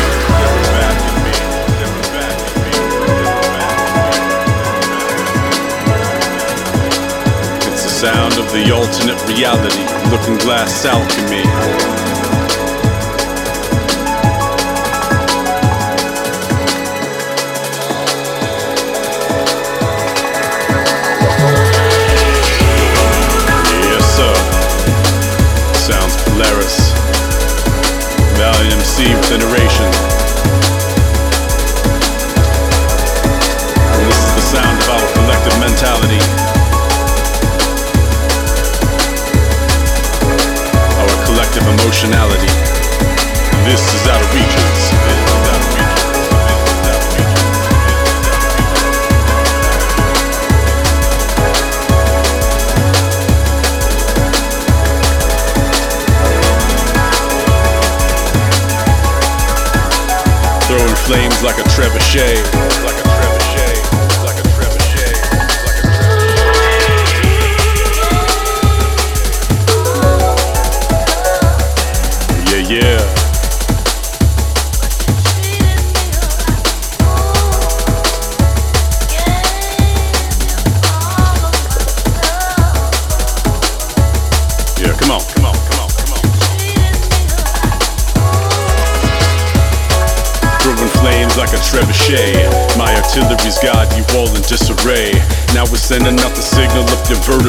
[7.67, 12.08] It's the sound of the alternate reality, looking glass alchemy.
[28.99, 30.18] MC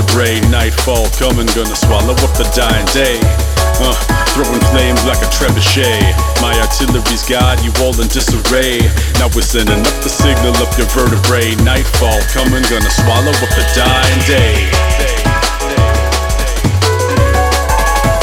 [0.00, 3.20] Nightfall coming, gonna swallow up the dying day.
[3.80, 3.92] Uh,
[4.32, 6.00] throwing flames like a trebuchet.
[6.40, 8.80] My artillery's got you all in disarray.
[9.20, 11.54] Now we're sending up the signal up your vertebrae.
[11.64, 14.68] Nightfall coming, gonna swallow up the dying day.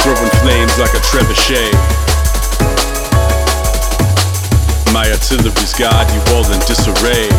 [0.02, 1.74] Throwing flames like a trebuchet.
[4.94, 7.30] My artillery's got you all in disarray.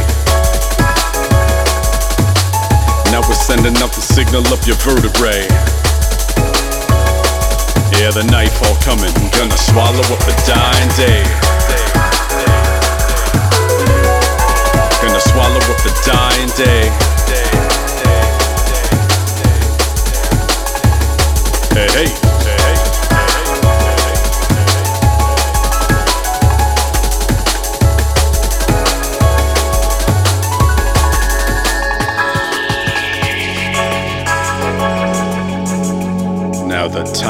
[3.11, 5.49] Now we're sending up the signal up your vertebrae.
[7.99, 11.25] Yeah, the nightfall coming, gonna swallow up the dying day.
[15.01, 16.91] Gonna swallow up the dying day.
[21.75, 22.28] Hey, hey.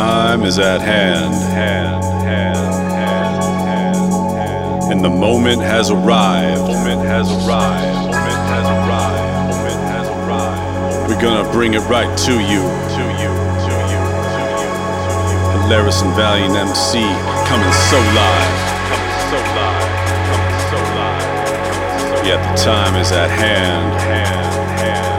[0.09, 2.56] Time is at hand, hand, hand,
[2.97, 6.62] hand, and the moment has arrived.
[6.62, 8.09] Moment has arrived.
[8.09, 9.52] Moment has arrived.
[9.52, 11.10] Moment has arrived.
[11.10, 12.64] We're gonna bring it right to you,
[12.97, 13.32] to you,
[13.68, 15.60] to you, to you.
[15.68, 17.05] Polaris and Valiant MC
[17.44, 18.56] coming so live,
[18.89, 19.93] coming so live,
[20.24, 22.24] coming so live.
[22.24, 25.18] Yeah, the time is at hand, hand, hand.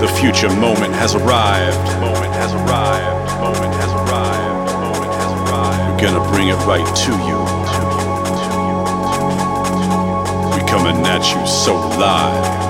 [0.00, 2.09] The future moment has arrived.
[2.40, 3.40] Has arrived.
[3.40, 4.72] Moment has arrived.
[4.80, 5.84] Moment has arrived.
[5.92, 7.38] We're gonna bring it right to you.
[10.50, 12.60] We're coming at you so live.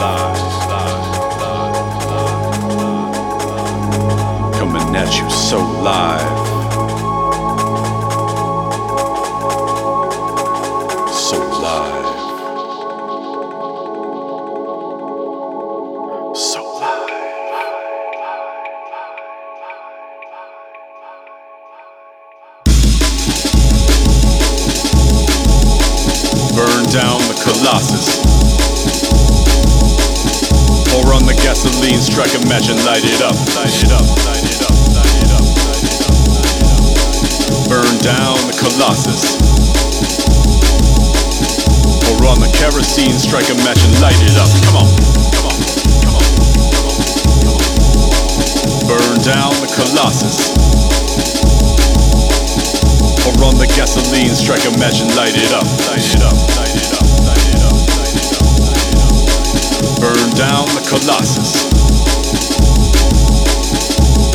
[4.58, 6.49] Coming at you so live.
[43.30, 44.50] Strike a match and light it up.
[44.66, 44.90] Come on,
[45.30, 45.54] come on, come on,
[46.02, 46.26] come on,
[46.74, 46.98] come on.
[48.90, 50.50] Burn down the Colossus.
[53.22, 55.62] Pour on the gasoline, strike a match and light it up.
[55.86, 60.02] Light it up, light it up, light it up, light it up, light it up.
[60.02, 61.70] Burn down the Colossus.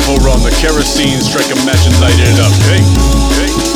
[0.08, 2.48] Pour on the kerosene, strike a match and light it up.
[2.64, 2.80] Hey,
[3.44, 3.75] hey,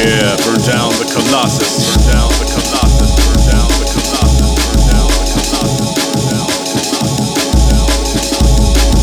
[0.00, 1.84] Yeah, burn down the Colossus.
[1.84, 3.20] Burn down the Colossus.
[3.20, 4.48] Burn down the Colossus.
[4.64, 5.92] Burn down the Colossus.
[6.00, 8.96] Burn down the Colossus.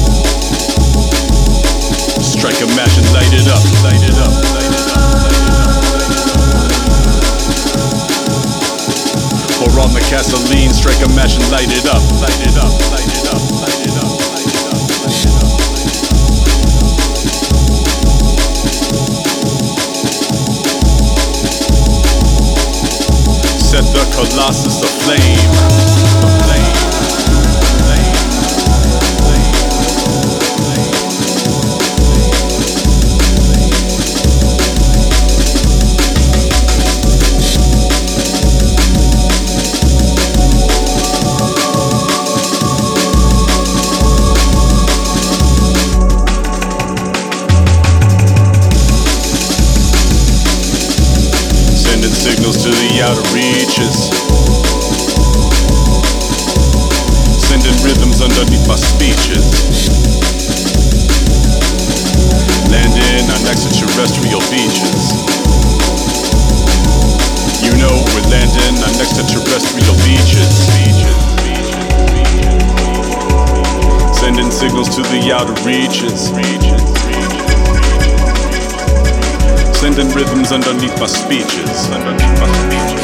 [2.17, 3.61] Strike a match and light it up.
[3.85, 4.33] Light it up.
[4.57, 5.05] Light it up.
[9.61, 12.01] Pour on the gasoline, strike a match and light it up.
[12.25, 12.73] Light it up.
[12.89, 13.37] Light it up.
[13.61, 13.86] Light it up.
[23.77, 24.81] The Colossus.
[24.81, 26.16] Aflame.
[53.07, 54.11] Outer reaches.
[57.47, 59.47] Sending rhythms underneath my speeches.
[62.67, 65.15] Landing on extraterrestrial beaches.
[67.63, 70.67] You know we're landing on extraterrestrial beaches.
[74.19, 76.86] Sending signals to the outer reaches.
[79.97, 81.89] Sending rhythms underneath my speeches.
[81.89, 83.01] Underneath my speeches.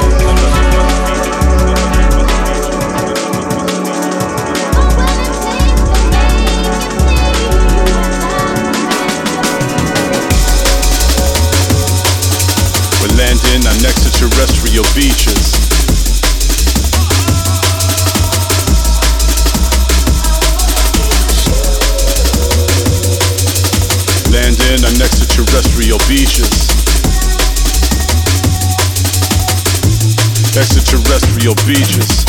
[13.01, 15.62] We're landing on extraterrestrial beaches.
[24.73, 26.69] in, I'm next to terrestrial beaches.
[30.55, 32.22] Extraterrestrial beaches.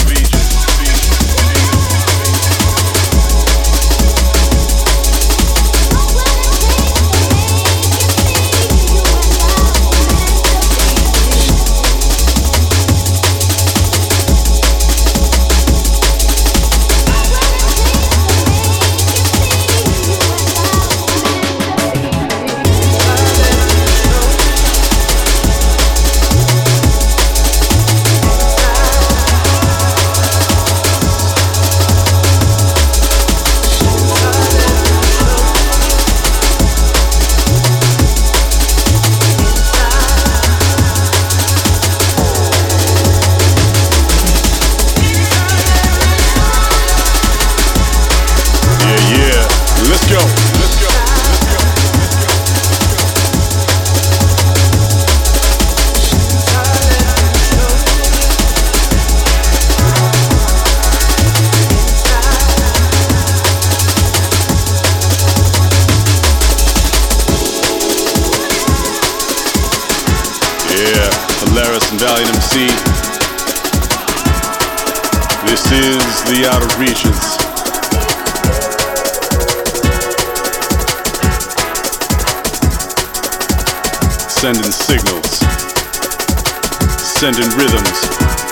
[72.27, 72.67] MC.
[75.47, 77.21] This is the Outer Reaches.
[84.31, 85.39] Sending signals,
[87.19, 88.44] sending rhythms.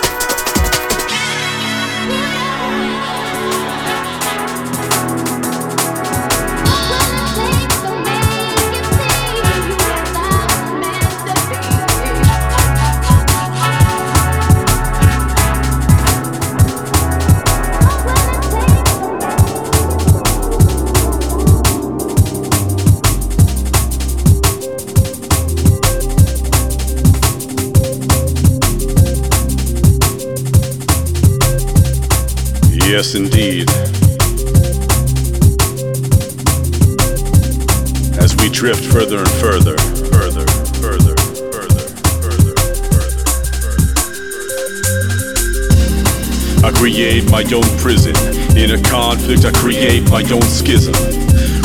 [33.03, 33.69] Yes, indeed.
[38.23, 39.77] As we drift further and further,
[40.07, 40.47] further,
[40.79, 41.16] further,
[41.51, 41.83] further,
[42.23, 42.55] further,
[43.59, 43.83] further.
[46.65, 48.15] I create my own prison.
[48.57, 50.95] In a conflict, I create my own schism.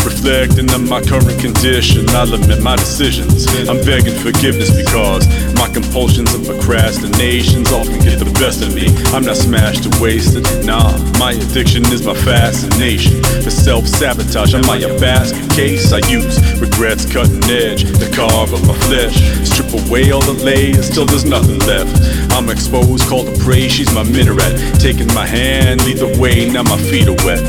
[0.03, 3.45] Reflecting on my current condition, I limit my decisions.
[3.69, 5.27] I'm begging forgiveness because
[5.57, 8.87] my compulsions and procrastinations often get the best of me.
[9.13, 10.95] I'm not smashed or wasted, nah.
[11.19, 13.21] My addiction is my fascination.
[13.41, 16.37] The self sabotage on my basket case I use.
[16.61, 19.15] Regrets cutting edge to carve up my flesh.
[19.47, 21.89] Strip away all the layers till there's nothing left.
[22.33, 24.79] I'm exposed, called to pray, she's my minaret.
[24.79, 27.41] Taking my hand, lead the way, now my feet are wet.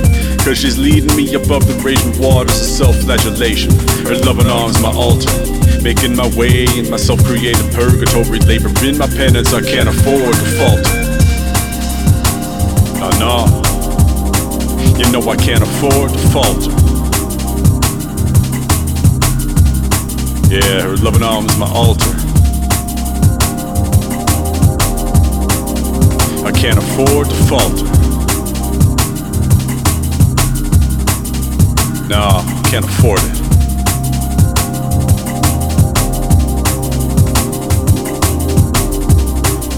[0.44, 3.70] Cause she's leading me above the raging waters of self-flagellation.
[4.08, 5.57] Her loving arms my altar.
[5.82, 8.40] Making my way in my self-created purgatory.
[8.40, 10.90] Laboring my penance, I can't afford to falter.
[13.00, 13.46] Oh no.
[14.98, 16.72] You know I can't afford to falter.
[20.50, 22.10] Yeah, her loving arms my altar.
[26.44, 27.84] I can't afford to falter.
[32.08, 33.37] No, can't afford it.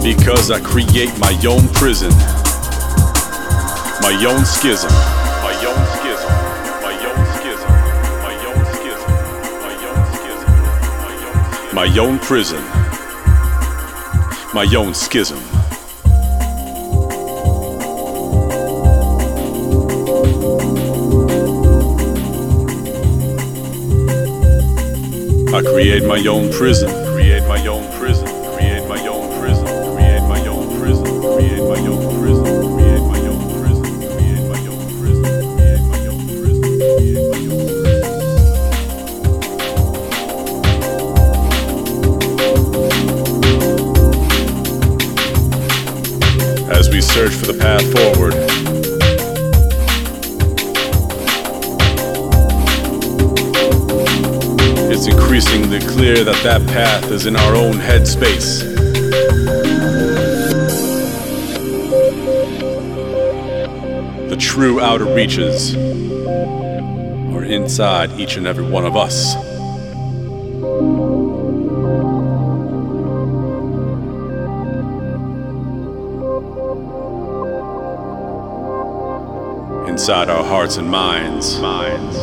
[0.02, 2.10] Because I create my own prison,
[4.00, 4.90] my own schism,
[5.42, 6.30] my own schism,
[6.80, 7.70] my own schism,
[8.22, 9.10] my own schism,
[9.60, 12.62] my own schism, my own, own prison,
[14.54, 15.38] my own schism.
[25.54, 27.09] I create my own prison.
[56.42, 58.60] That path is in our own headspace.
[64.30, 69.34] The true outer reaches are inside each and every one of us.
[79.90, 82.16] Inside our hearts and minds, minds,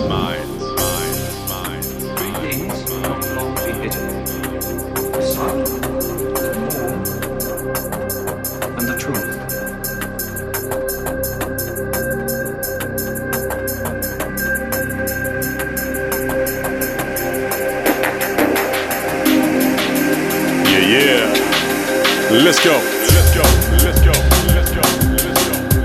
[22.47, 22.71] Let's go.
[22.71, 23.41] Let's go.
[23.83, 24.11] Let's go.
[24.55, 24.79] Let's go.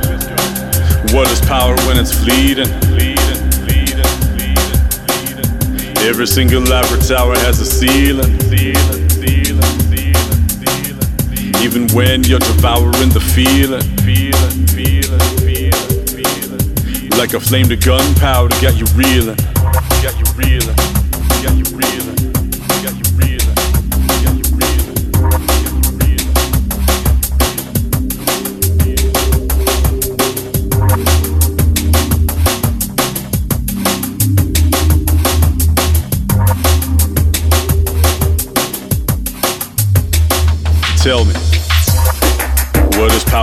[0.06, 1.16] Let's go.
[1.16, 2.66] What is power when it's fleeting?
[2.86, 6.06] Fleeting, fleeting, fleeting, fleeting.
[6.06, 8.38] Every single library tower has a ceiling.
[8.42, 11.64] Ceiling, ceiling, ceiling, ceiling.
[11.64, 13.82] Even when you're devouring the feeling.
[14.06, 17.18] Feeling, feeling, feeling, feeling.
[17.18, 19.36] Like a flame to gunpowder, got you reeling.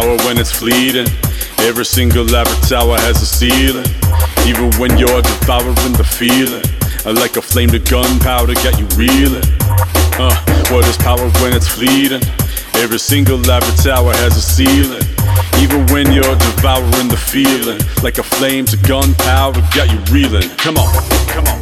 [0.09, 1.07] Power when it's fleeting?
[1.59, 3.85] Every single laboratory tower has a ceiling.
[4.47, 6.63] Even when you're devouring the feeling,
[7.05, 9.45] Uh, like a flame to gunpowder, got you reeling.
[10.19, 10.35] Uh,
[10.69, 12.21] what is power when it's fleeting?
[12.75, 15.05] Every single laboratory tower has a ceiling.
[15.63, 20.49] Even when you're devouring the feeling, like a flame to gunpowder, got you reeling.
[20.57, 20.91] Come on,
[21.27, 21.58] come on.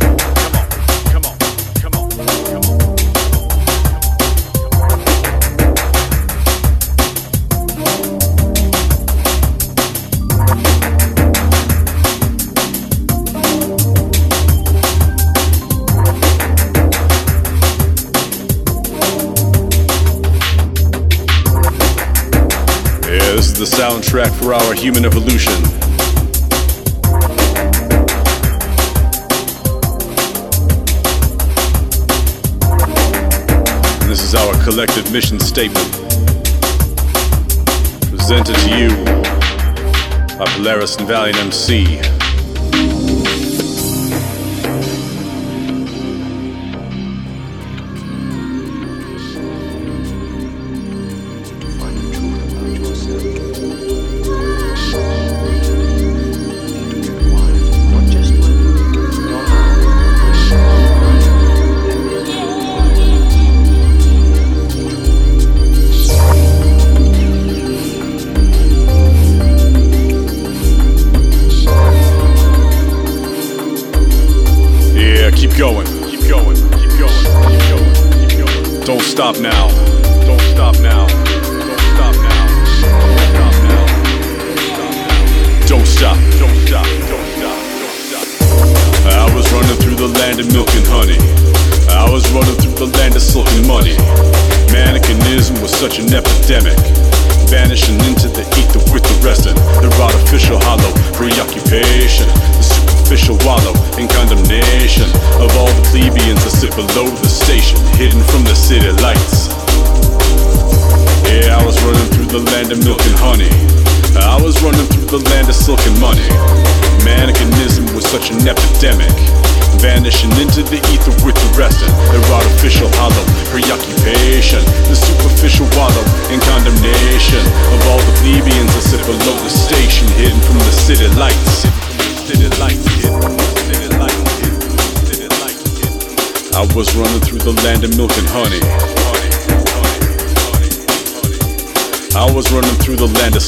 [23.57, 25.51] The soundtrack for our human evolution.
[33.99, 35.91] And this is our collective mission statement.
[38.11, 38.89] Presented to you
[40.37, 42.16] by Polaris and Valiant MC.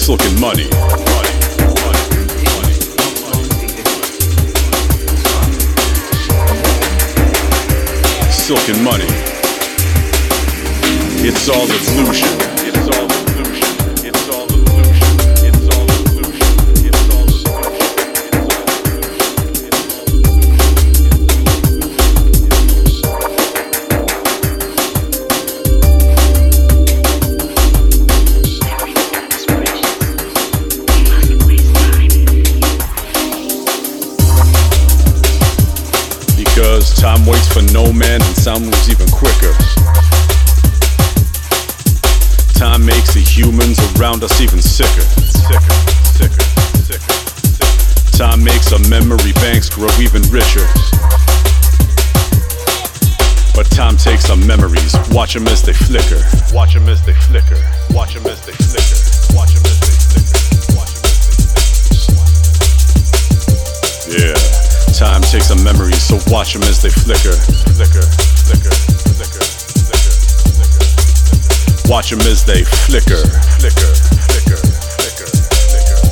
[0.10, 0.64] Land of money.
[8.32, 9.06] Silk and money.
[11.22, 12.49] It's all illusion.
[37.60, 39.52] For no man and sound moves even quicker.
[42.56, 45.02] Time makes the humans around us even sicker.
[45.02, 45.74] Sicker,
[46.16, 46.44] sicker,
[46.88, 47.14] sicker,
[47.52, 48.18] sicker.
[48.18, 50.66] Time makes our memory banks grow even richer.
[53.56, 56.24] But time takes our memories, watch them as they flicker.
[56.54, 57.60] Watch them as they flicker.
[57.92, 59.00] Watch them as they flicker.
[59.36, 60.40] Watch them as they flicker.
[60.76, 61.60] Watch 'em as they flicker.
[64.10, 64.39] Yeah,
[65.00, 67.32] time takes our memories, so watch them as they flicker.
[67.72, 68.04] Flicker,
[68.44, 68.76] flicker,
[69.16, 69.40] flicker,
[69.88, 70.12] flicker,
[70.60, 70.86] flicker.
[71.88, 73.24] Watch them as they flicker.
[73.64, 73.96] Flicker,
[74.28, 74.60] flicker, flicker,
[75.00, 75.32] flicker.
[75.72, 76.04] Flicker.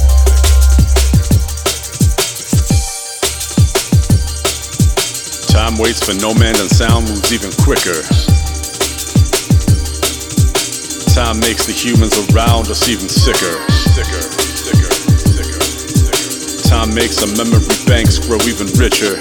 [5.52, 8.00] Time waits for no man and sound moves even quicker.
[11.12, 13.60] Time makes the humans around us even sicker.
[13.92, 14.47] Sicker,
[16.94, 19.16] makes our memory banks grow even richer.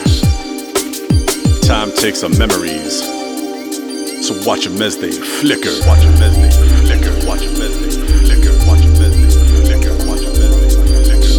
[1.62, 3.00] Time takes our memories.
[4.26, 5.70] So watch them as they flicker.
[5.86, 6.50] Watch them as they
[6.84, 7.14] flicker.
[7.26, 7.90] Watch them as they
[8.26, 8.52] flicker.
[8.66, 9.30] Watch them as they
[9.64, 9.94] flicker.
[10.06, 11.36] Watch them as they flicker.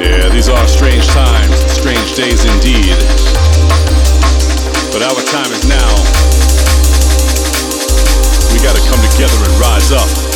[0.00, 2.96] Yeah, these are strange times, strange days indeed.
[4.92, 5.92] But our time is now.
[8.52, 10.33] We gotta come together and rise up.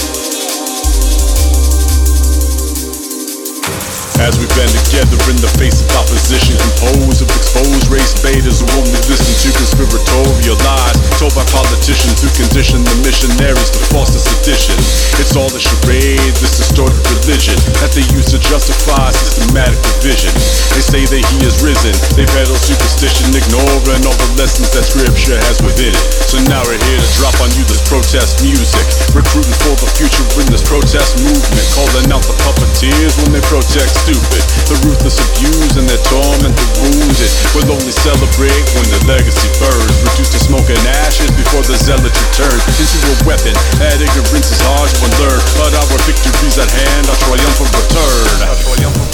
[4.19, 8.66] As we band together in the face of opposition Composed of exposed race baiters who
[8.74, 14.74] only listen to conspiratorial lies Told by politicians who condition the missionaries to foster sedition.
[15.23, 20.35] It's all a charade, this distorted religion That they use to justify systematic division.
[20.74, 25.39] They say that he is risen, they peddle superstition Ignoring all the lessons that scripture
[25.47, 26.05] has within it.
[26.27, 28.82] So now we're here to drop on you this protest music
[29.15, 34.07] Recruiting for the future in this protest movement Calling out the puppeteers when they protest
[34.09, 34.43] stupid.
[34.72, 37.30] The ruthless abuse and their torment the wounded.
[37.52, 39.97] Will only celebrate when the legacy burns.
[40.01, 44.60] Reduced to smoke and ashes before the zealotry turns Into a weapon that ignorance is
[44.64, 45.40] hard to unlearn.
[45.60, 48.48] But our victory's at hand, our triumphant return.
[48.48, 49.07] Our triumphant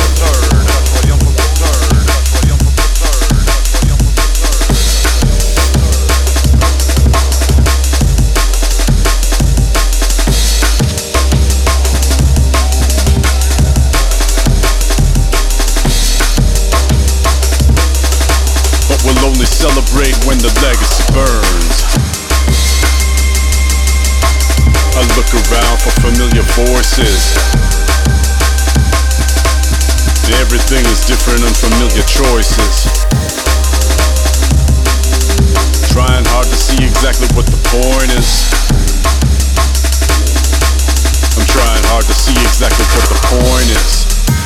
[19.65, 21.77] celebrate when the legacy burns.
[24.93, 27.33] I look around for familiar voices.
[30.37, 32.93] Everything is different, unfamiliar choices.
[35.89, 38.53] Trying hard to see exactly what the point is.
[41.41, 44.04] I'm trying hard to see exactly what the point is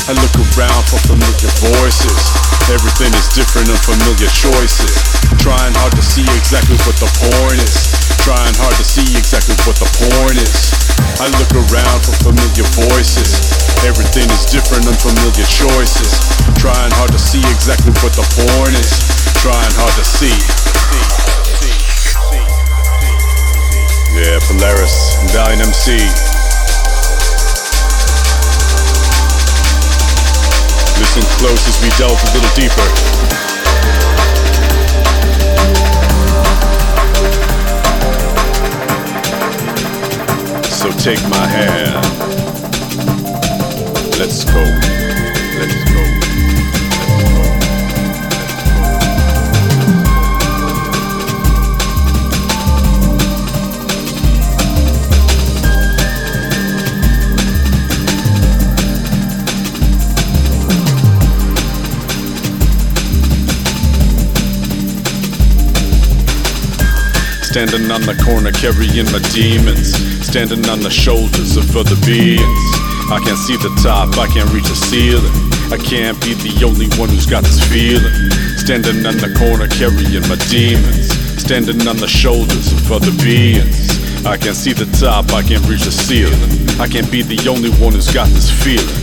[0.09, 2.32] I look around for familiar voices.
[2.72, 5.05] Everything is different, unfamiliar choices.
[5.36, 7.93] Trying hard to see exactly what the point is.
[8.24, 10.72] Trying hard to see exactly what the point is.
[11.20, 13.52] I look around for familiar voices.
[13.85, 16.16] Everything is different, unfamiliar choices.
[16.56, 18.93] Trying hard to see exactly what the point is.
[19.44, 20.32] Trying hard to see.
[24.16, 26.38] Yeah, Polaris, Valiant MC
[31.19, 32.89] Listen close as we delve a little deeper.
[40.70, 42.05] So take my hand.
[44.16, 45.07] Let's go.
[67.48, 72.68] Standing on the corner carrying my demons Standing on the shoulders of other beings.
[73.08, 75.32] I can't see the top, I can't reach the ceiling.
[75.72, 78.12] I can't be the only one who's got this feeling.
[78.60, 81.08] Standing on the corner carrying my demons
[81.40, 83.96] Standing on the shoulders of other beings.
[84.28, 86.36] I can't see the top, I can't reach the ceiling.
[86.76, 89.00] I can't be the only one who's got this feeling.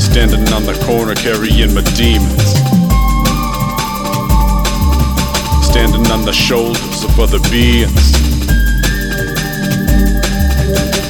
[0.00, 2.47] Standing on the corner carrying my demons
[5.78, 8.10] standing on the shoulders of other beings.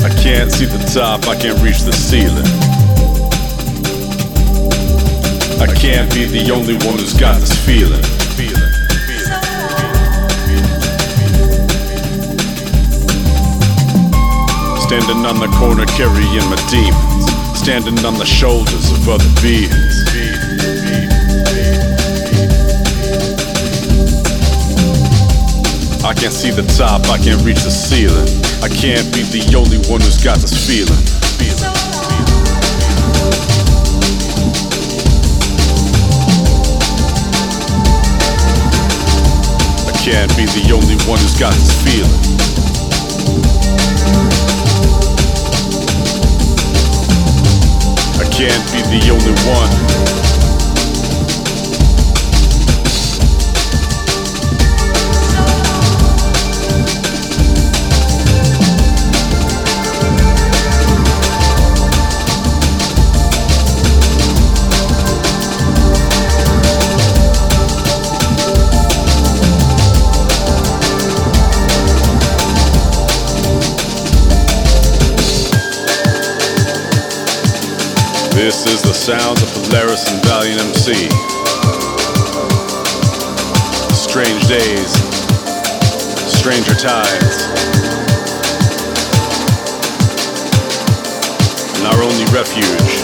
[0.04, 2.44] I can't see the top, I can't reach the ceiling.
[5.58, 8.04] I can't be the only one who's got this feeling.
[14.84, 17.24] Standing on the corner carrying my demons.
[17.58, 20.07] Standing on the shoulders of other beings.
[26.20, 28.26] Can't see the top, I can't reach the ceiling.
[28.58, 30.98] I can't be the only one who's got this feeling.
[39.86, 42.10] I can't be the only one who's got this feeling.
[48.18, 50.27] I can't be the only one.
[78.38, 80.94] This is the sound of Polaris and Valiant MC.
[83.92, 84.92] Strange days,
[86.30, 87.50] stranger tides.
[91.74, 93.02] And our only refuge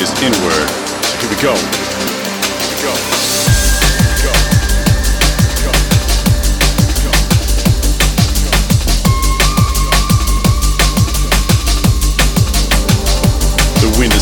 [0.00, 0.68] is inward.
[1.04, 1.79] So here we go.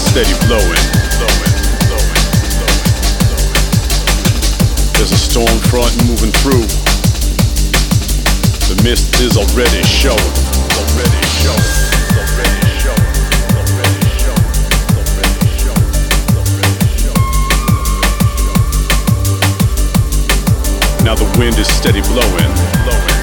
[0.09, 0.85] Steady blowing.
[4.97, 6.65] There's a storm front moving through.
[8.69, 10.33] The mist is already showing.
[10.81, 11.61] Already showing.
[12.17, 13.13] Already showing.
[13.53, 14.49] Already showing.
[14.97, 15.93] Already showing.
[16.41, 17.29] Already showing.
[21.05, 22.51] Now the wind is steady blowing.
[22.85, 23.18] Blowing.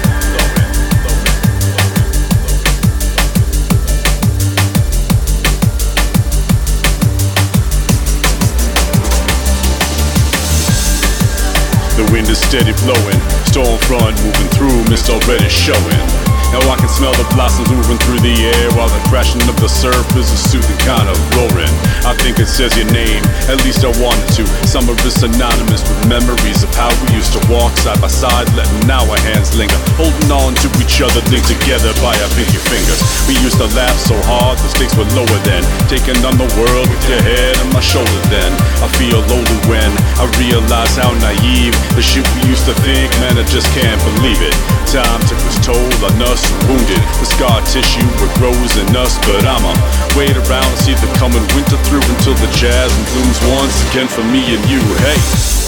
[12.56, 16.15] Steady blowing, storm front moving through, mist already showing.
[16.56, 19.68] Now I can smell the blossoms moving through the air while the crashing of the
[19.68, 21.68] surf is a soothing kind of roaring.
[22.08, 23.20] I think it says your name,
[23.52, 24.48] at least I wanted to.
[24.64, 28.48] Some of it's synonymous with memories of how we used to walk side by side,
[28.56, 33.04] letting our hands linger, holding on to each other, linked together by our pinky fingers.
[33.28, 35.60] We used to laugh so hard, the stakes were lower then.
[35.92, 38.48] Taking on the world with your head on my shoulder then.
[38.80, 43.36] I feel older when I realize how naive the shit we used to think, man,
[43.36, 44.56] I just can't believe it.
[44.88, 47.02] Time took its toll on us, wounded.
[47.20, 49.72] The scar tissue, it grows in us, but I'ma
[50.16, 54.24] wait around and see the coming winter through until the jazz blooms once again for
[54.24, 54.80] me and you.
[55.02, 55.18] Hey,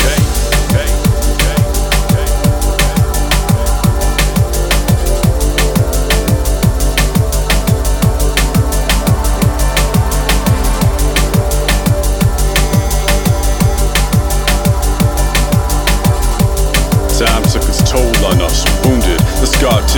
[0.05, 0.98] hey, hey.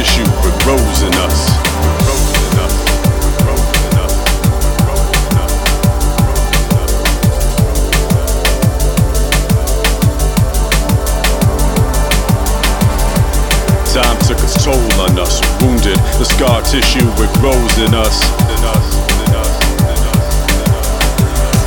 [0.01, 0.23] Us.
[0.23, 1.51] It grows in us.
[13.93, 15.99] Time took its toll on us, wounded.
[16.19, 17.79] The scar tissue, it grows.
[17.79, 18.21] In us.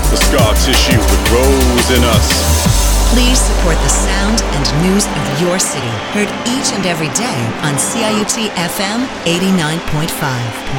[0.10, 2.62] The scar tissue, it grows in us.
[3.14, 5.94] Please support the sound and news of your city.
[6.18, 10.73] Heard each and every day on CIUT FM 89.5.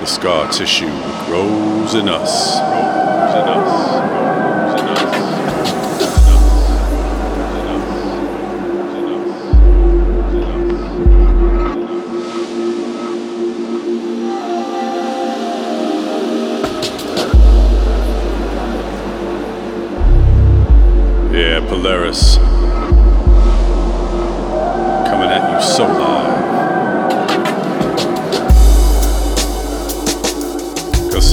[0.00, 0.88] The scar tissue
[1.26, 2.58] grows in us.
[2.58, 4.21] Grows in us.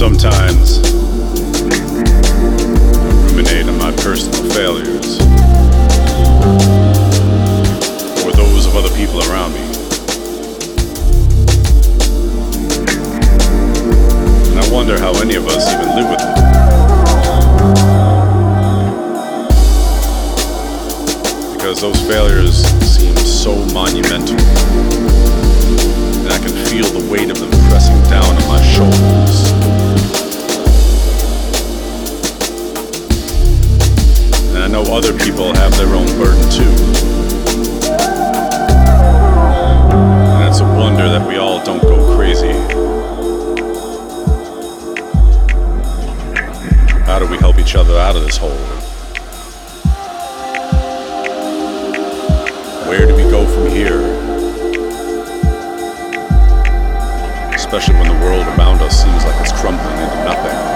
[0.00, 1.76] Sometimes I
[3.26, 5.20] ruminate on my personal failures.
[8.24, 9.60] Or those of other people around me.
[14.48, 16.36] And I wonder how any of us even live with them.
[21.52, 24.40] because those failures seem so monumental.
[26.24, 29.39] And I can feel the weight of them pressing down on my shoulders.
[34.70, 36.70] know other people have their own burden too.
[40.30, 42.52] And it's a wonder that we all don't go crazy.
[47.04, 48.50] How do we help each other out of this hole?
[52.88, 54.00] Where do we go from here?
[57.52, 60.69] Especially when the world around us seems like it's crumbling into nothing.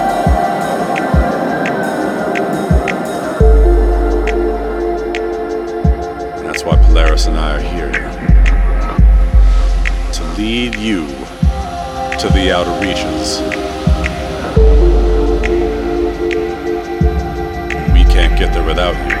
[7.15, 7.91] Polaris and I are here.
[10.11, 11.07] To lead you
[12.19, 13.39] to the outer reaches.
[17.93, 19.15] We can't get there without you.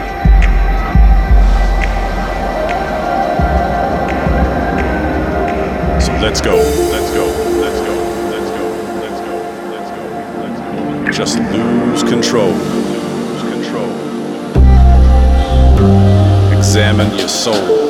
[6.01, 6.55] So let's go,
[6.91, 7.25] let's go,
[7.61, 7.95] let's go,
[8.31, 8.65] let's go,
[8.99, 9.35] let's go,
[9.71, 10.03] let's go,
[10.41, 11.11] let's go.
[11.13, 12.51] Just lose control.
[12.51, 13.91] Lose control.
[16.57, 17.84] Examine your soul.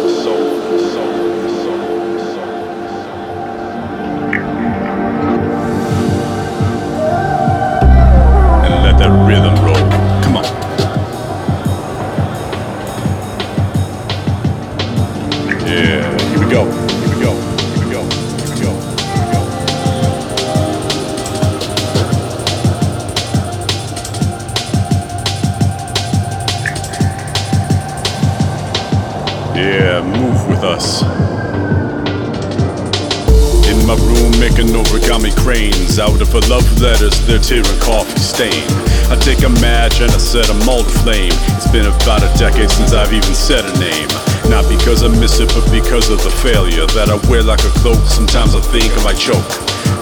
[36.86, 38.62] Letters, they're tearing coffee stain.
[39.10, 41.34] I take a match and I set a mold flame.
[41.58, 44.08] It's been about a decade since I've even said a name.
[44.54, 47.74] Not because I miss it, but because of the failure that I wear like a
[47.82, 48.06] cloak.
[48.06, 49.50] Sometimes I think I might choke.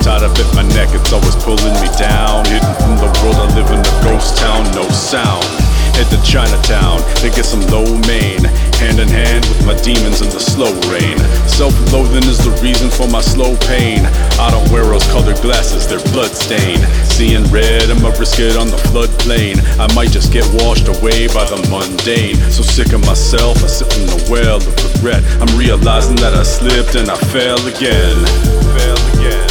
[0.03, 2.43] Tied up at my neck, it's always pulling me down.
[2.51, 5.62] Hidden from the world, I live in a ghost town, no sound.
[5.93, 8.41] Head to Chinatown to get some lo mein.
[8.81, 11.17] Hand in hand with my demons in the slow rain.
[11.47, 14.01] Self loathing is the reason for my slow pain.
[14.41, 16.83] I don't wear rose colored glasses, they're bloodstained.
[17.13, 19.61] Seeing red, I'ma risk it on the floodplain.
[19.77, 22.37] I might just get washed away by the mundane.
[22.49, 25.23] So sick of myself, I sit in the well of regret.
[25.39, 28.17] I'm realizing that I slipped and I fell again.
[28.73, 29.49] Fell again.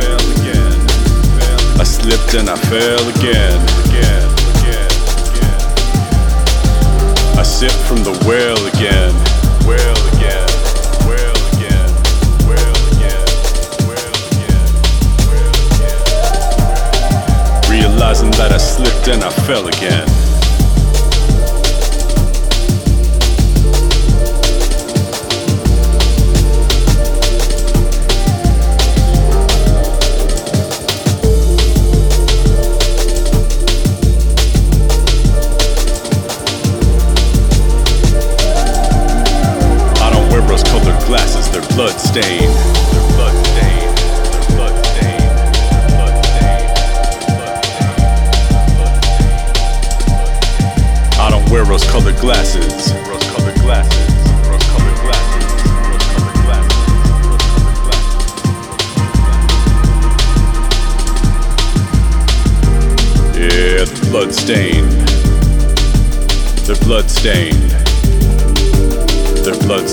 [0.00, 0.76] Fell again.
[1.78, 3.60] I slipped and I fell again.
[3.86, 4.24] Again.
[4.24, 4.35] Again.
[7.38, 9.14] I sip from the well again.
[9.66, 10.48] Well again.
[11.06, 11.90] Well again.
[12.48, 13.26] Well again.
[13.86, 14.64] Well again.
[15.28, 16.00] Well again.
[17.70, 20.25] Realizing that I slipped and I fell again.
[42.22, 42.56] Stained.
[51.18, 52.94] I don't wear rose colored glasses.
[53.06, 53.92] Rose colored glasses.
[63.36, 64.92] Yeah, they're blood stained.
[66.64, 67.70] They're blood stained.
[69.44, 69.86] They're blood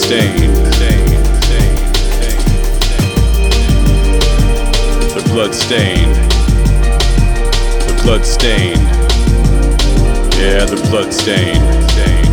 [5.34, 6.14] blood stained.
[7.82, 8.78] They're blood stained.
[10.38, 11.90] Yeah, they're blood stained.
[11.90, 12.33] Stained.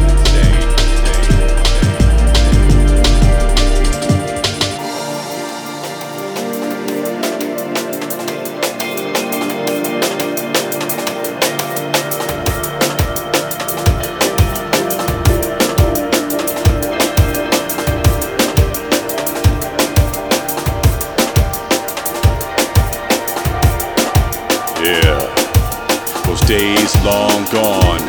[27.52, 28.00] Gone,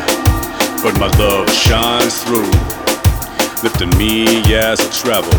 [0.82, 2.50] but my love shines through,
[3.62, 4.24] lifting me
[4.54, 5.34] as I travel,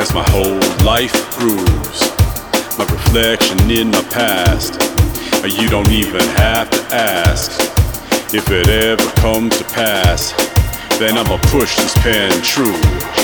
[0.00, 2.00] as my whole life proves.
[2.76, 4.74] My reflection in my past,
[5.44, 7.52] you don't even have to ask.
[8.34, 10.32] If it ever comes to pass,
[10.98, 13.17] then I'ma push this pen true.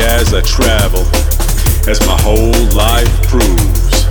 [0.00, 1.04] As I travel,
[1.88, 4.06] as my whole life proves.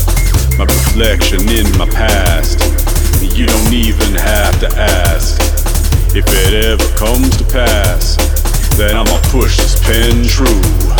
[0.57, 2.59] My reflection in my past,
[3.21, 5.41] you don't even have to ask.
[6.15, 8.17] If it ever comes to pass,
[8.77, 10.90] then I'ma push this pen true.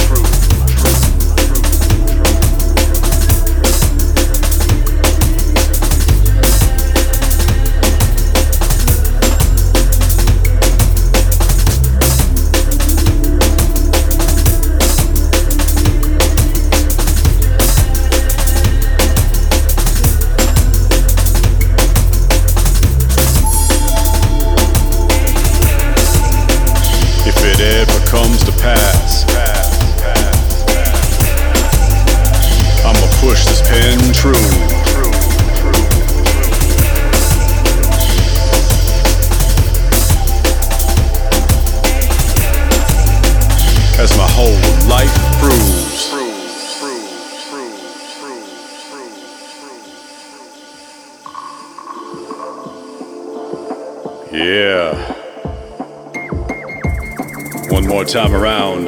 [58.11, 58.87] Time around.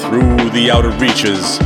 [0.00, 1.61] Through the outer reaches.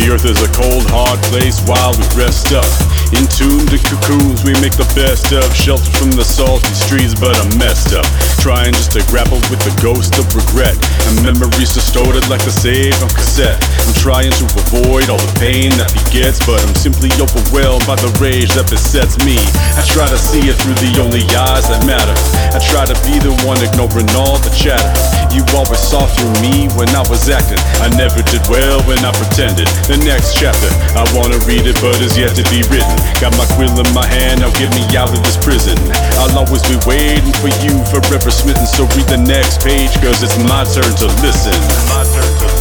[0.00, 2.64] The earth is a cold, hard place while we rest up.
[3.12, 5.44] Entombed in cocoons, we make the best of.
[5.52, 8.08] Sheltered from the salty streets, but I'm messed up.
[8.40, 10.80] Trying just to grapple with the ghost of regret.
[11.04, 13.60] And memories distorted like the save on cassette.
[13.60, 18.08] I'm trying to avoid all the pain that begets, but I'm simply overwhelmed by the
[18.16, 19.36] rage that besets me.
[19.76, 22.16] I try to see it through the only eyes that matter.
[22.56, 25.19] I try to be the one ignoring all the chatter.
[25.30, 27.62] You always saw through me when I was acting.
[27.78, 29.70] I never did well when I pretended.
[29.86, 32.96] The next chapter, I wanna read it, but it's yet to be written.
[33.22, 35.78] Got my quill in my hand, now get me out of this prison.
[36.18, 38.66] I'll always be waiting for you, forever smitten.
[38.66, 41.54] So read the next page, cause it's my turn to listen.
[41.88, 42.59] My turn to listen.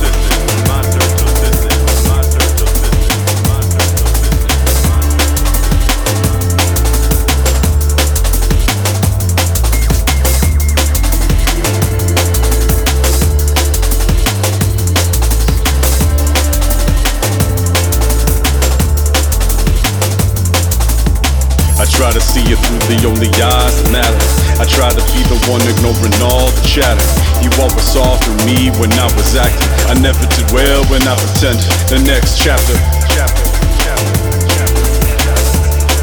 [22.09, 24.17] Try to see it through the only eyes that matter.
[24.57, 27.05] I try to be the one ignoring all the chatter.
[27.43, 29.69] You always saw through me when I was acting.
[29.85, 31.69] I never did well when I pretended.
[31.85, 32.41] The next.
[32.41, 32.73] Chapter.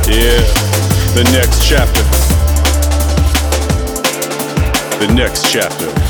[0.07, 0.43] Yeah.
[1.19, 2.03] The next chapter.
[5.01, 6.06] The next chapter.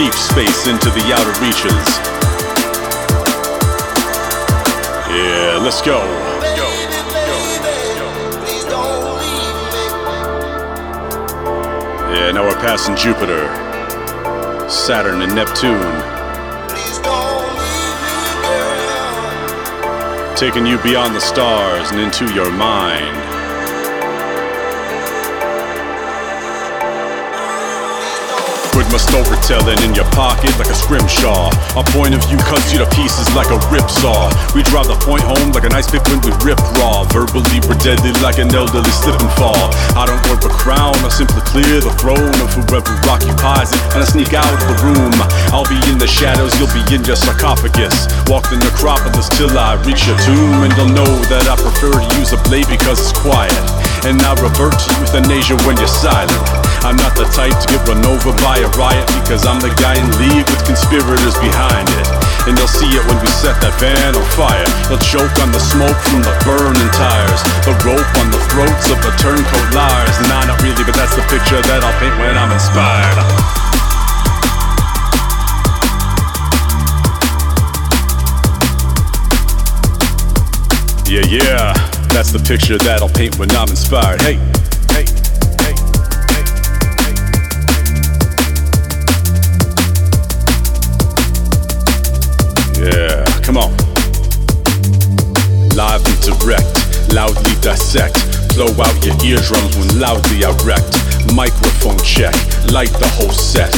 [0.00, 1.86] Deep space, into the outer reaches.
[5.12, 5.98] Yeah, let's go.
[12.14, 13.46] Yeah, now we're passing Jupiter,
[14.70, 15.76] Saturn, and Neptune.
[20.34, 23.29] Taking you beyond the stars and into your mind.
[28.70, 31.50] Put my storytelling in your pocket like a scrimshaw.
[31.74, 34.30] Our point of view cuts you to pieces like a rip saw.
[34.54, 37.02] We drive the point home like a nice pick when we rip raw.
[37.10, 39.58] Verbally, we're deadly like an elderly slip and fall.
[39.98, 43.82] I don't work a crown, I simply clear the throne of whoever occupies it.
[43.90, 45.18] And I sneak out of the room.
[45.50, 48.06] I'll be in the shadows, you'll be in your sarcophagus.
[48.30, 52.06] Walk the necropolis till I reach your tomb, and you'll know that I prefer to
[52.22, 53.50] use a blade because it's quiet.
[54.06, 56.59] And I revert to euthanasia when you're silent.
[56.80, 60.00] I'm not the type to get run over by a riot because I'm the guy
[60.00, 62.08] in league with conspirators behind it.
[62.48, 64.64] And they'll see it when we set that van on fire.
[64.88, 67.44] They'll choke on the smoke from the burning tires.
[67.68, 70.16] The rope on the throats of the turncoat liars.
[70.24, 73.60] Nah, not really, but that's the picture that I'll paint when I'm inspired.
[81.10, 81.74] Yeah, yeah,
[82.08, 84.22] that's the picture that I'll paint when I'm inspired.
[84.22, 84.38] Hey,
[97.12, 98.14] loudly dissect.
[98.54, 100.96] Blow out your eardrums when loudly I wrecked.
[101.34, 102.34] Microphone check,
[102.72, 103.72] light the whole set.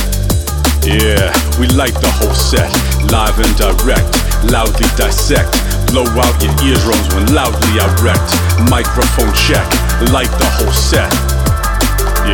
[0.84, 1.30] Yeah,
[1.60, 2.70] we light the whole set.
[3.10, 4.10] Live and direct,
[4.50, 5.52] loudly dissect.
[5.92, 8.32] Blow out your eardrums when loudly I wrecked.
[8.70, 9.66] Microphone check,
[10.10, 11.12] light the whole set.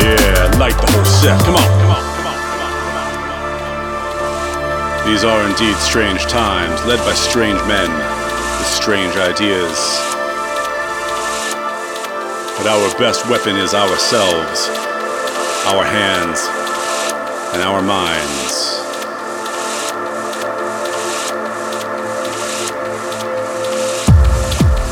[0.01, 1.39] Yeah, light the whole set.
[1.45, 2.09] Come on.
[5.05, 7.89] These are indeed strange times, led by strange men
[8.59, 10.08] with strange ideas.
[12.59, 14.67] But our best weapon is ourselves,
[15.71, 16.41] our hands,
[17.53, 18.83] and our minds.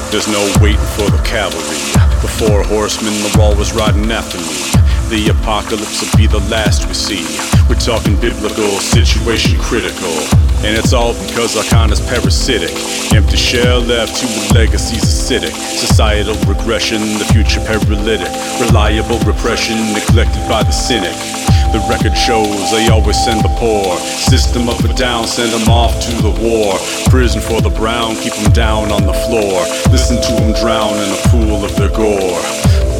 [0.09, 1.75] There's no waiting for the cavalry.
[2.21, 4.63] The four horsemen, the wall was riding after me.
[5.09, 7.27] The apocalypse will be the last we see.
[7.67, 10.46] We're talking biblical, situation critical.
[10.65, 11.55] And it's all because
[11.91, 12.71] is parasitic.
[13.13, 15.53] Empty shell left to a legacy's acidic.
[15.53, 18.27] Societal regression, the future paralytic.
[18.59, 21.46] Reliable repression, neglected by the cynic.
[21.71, 23.97] The record shows they always send the poor.
[23.99, 26.79] System up and down, send them off to the war.
[27.09, 29.67] Prison for the brown, keep them down on the floor.
[29.91, 32.41] Listen to them drown in a pool of their gore.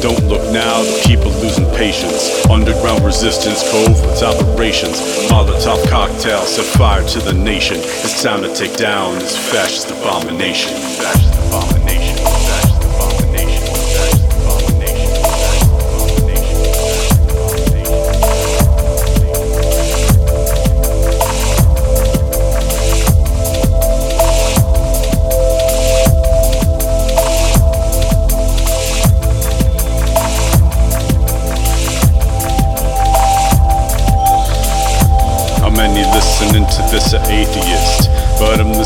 [0.00, 2.46] Don't look now, the people losing patience.
[2.46, 5.00] Underground resistance, covert operations.
[5.32, 7.78] Molotov cocktail set fire to the nation.
[7.78, 9.36] It's time to take down this.
[9.50, 11.37] Fascist abomination.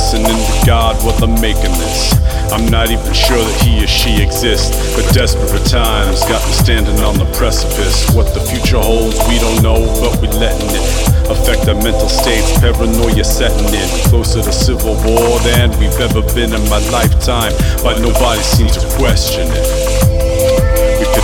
[0.03, 2.19] Listening to God while I'm making this.
[2.51, 4.75] I'm not even sure that he or she exists.
[4.99, 8.11] But desperate times got me standing on the precipice.
[8.11, 10.85] What the future holds, we don't know, but we're letting it
[11.31, 12.51] affect our mental states.
[12.59, 13.89] Paranoia setting in.
[14.11, 17.55] Closer to civil war than we've ever been in my lifetime.
[17.87, 19.82] But nobody seems to question it.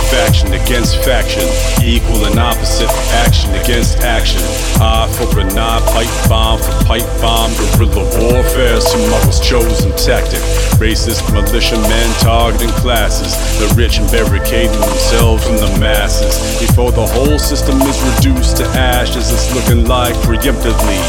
[0.09, 1.45] Faction against faction,
[1.85, 2.89] equal and opposite,
[3.25, 4.41] action against action.
[4.81, 7.51] Eye for an eye, pipe bomb for pipe bomb.
[7.77, 10.41] Guerrilla warfare is tomorrow's chosen tactic.
[10.81, 16.59] Racist militiamen targeting classes, the rich and barricading themselves from the masses.
[16.59, 20.99] Before the whole system is reduced to ashes, it's looking like preemptively.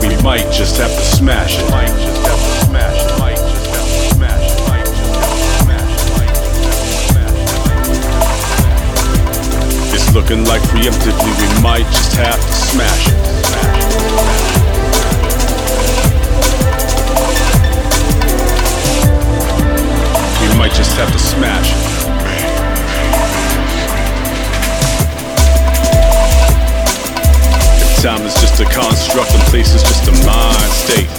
[0.00, 2.75] We might just have to smash it.
[10.16, 13.14] Looking like preemptively we might just have to smash it.
[20.40, 21.82] We might just have to smash it.
[28.00, 31.10] Time is just a construct and place is just a mind state.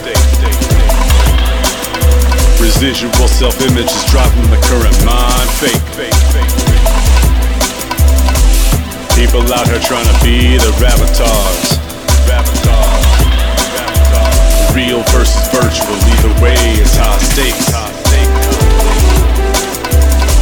[2.59, 6.66] Residual self-image is driving the current mind fake.
[9.17, 11.81] People out here trying to be the avatars.
[14.77, 17.73] Real versus virtual, either way is high stakes.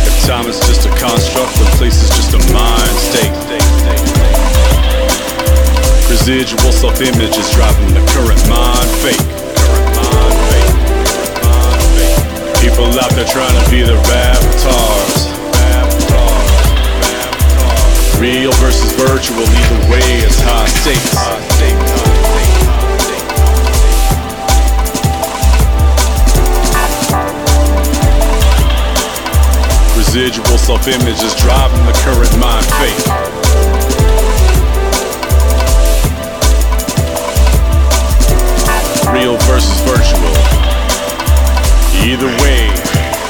[0.05, 3.31] If time is just a construct, then place is just a mind state.
[6.11, 9.23] Residual self-image is driving the current mind fake.
[12.59, 15.34] People out there trying to be the avatars.
[18.19, 21.15] Real versus virtual, either way is high stakes.
[29.97, 33.05] Residual self-image is driving the current mind fate.
[39.13, 40.33] Real versus virtual,
[42.01, 42.69] either way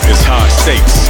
[0.09, 1.05] is high stakes.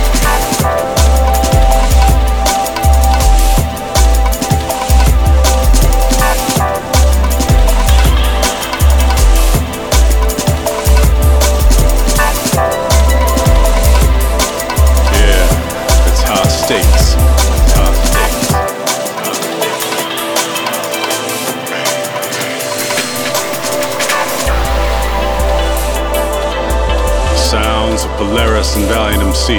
[28.76, 29.54] And Valiant MC.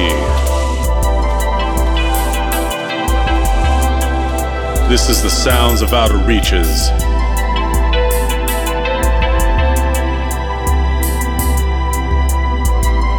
[4.90, 6.90] This is the sounds of outer reaches.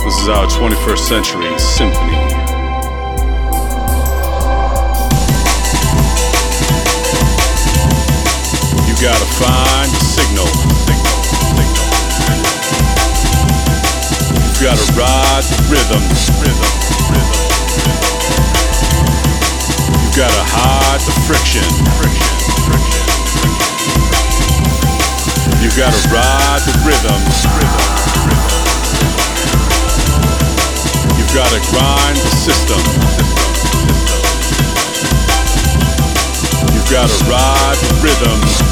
[0.05, 2.13] This is our 21st century symphony.
[8.87, 10.96] You gotta find the signal.
[14.63, 16.01] Gotta ride the rhythm.
[16.41, 16.71] Rhythm.
[17.13, 17.31] Rhythm.
[20.01, 21.61] You gotta hide the friction.
[22.01, 22.33] Friction.
[22.65, 23.05] Friction.
[25.61, 27.21] You gotta ride the rhythm.
[27.53, 27.85] Rhythm.
[31.17, 32.81] You gotta grind the system.
[36.73, 38.66] You gotta ride the rhythm.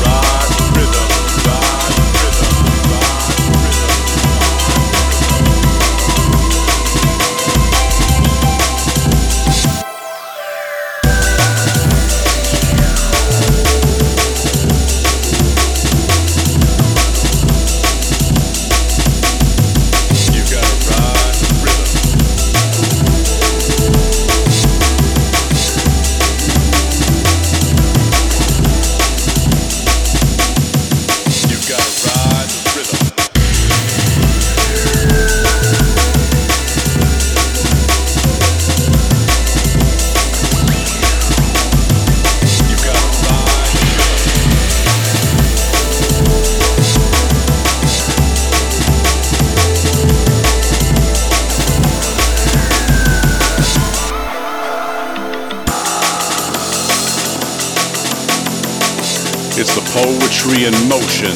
[60.46, 61.36] Poetry in motion.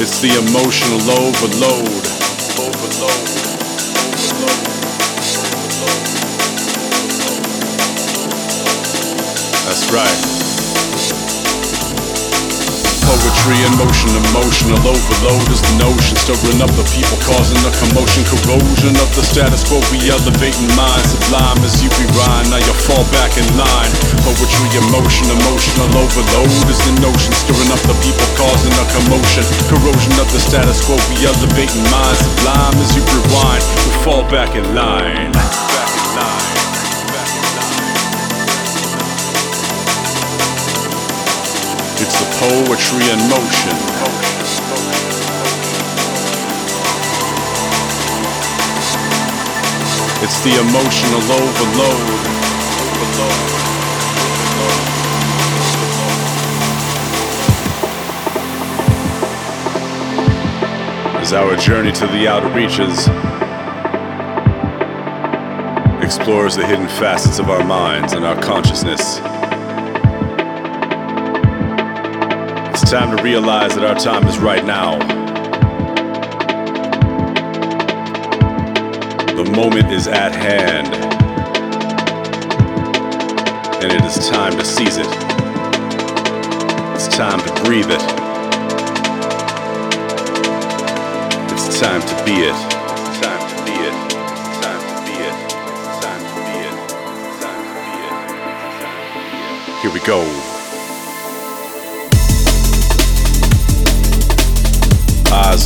[0.00, 1.88] It's the emotional overload.
[2.58, 3.28] Overload.
[9.64, 10.37] That's right.
[13.18, 16.14] Poetry in motion, emotional overload is the notion.
[16.22, 18.22] Stirring up the people, causing a commotion.
[18.30, 21.18] Corrosion of the status quo, we elevating minds.
[21.18, 23.90] Sublime as you rewind, now you fall back in line.
[24.22, 27.34] Poetry, emotion, emotional overload is the notion.
[27.34, 29.42] Stirring up the people, causing a commotion.
[29.66, 32.22] Corrosion of the status quo, we elevating minds.
[32.22, 34.28] Sublime as you rewind, we fall in.
[34.38, 35.67] Back in line.
[42.38, 43.74] Poetry in motion.
[50.22, 52.28] It's the emotional overload.
[61.20, 63.08] As our journey to the outer reaches
[66.04, 69.20] explores the hidden facets of our minds and our consciousness.
[72.90, 74.98] It's time to realize that our time is right now.
[79.36, 80.88] The moment is at hand.
[83.84, 85.06] And it is time to seize it.
[86.94, 88.00] It's time to breathe it.
[91.52, 92.56] It's time to be it.
[92.56, 92.56] It.
[93.04, 93.92] It's time to be it.
[94.48, 95.36] It's time to be it.
[95.84, 96.56] It's time to be
[99.76, 99.82] it.
[99.82, 100.57] Here we go.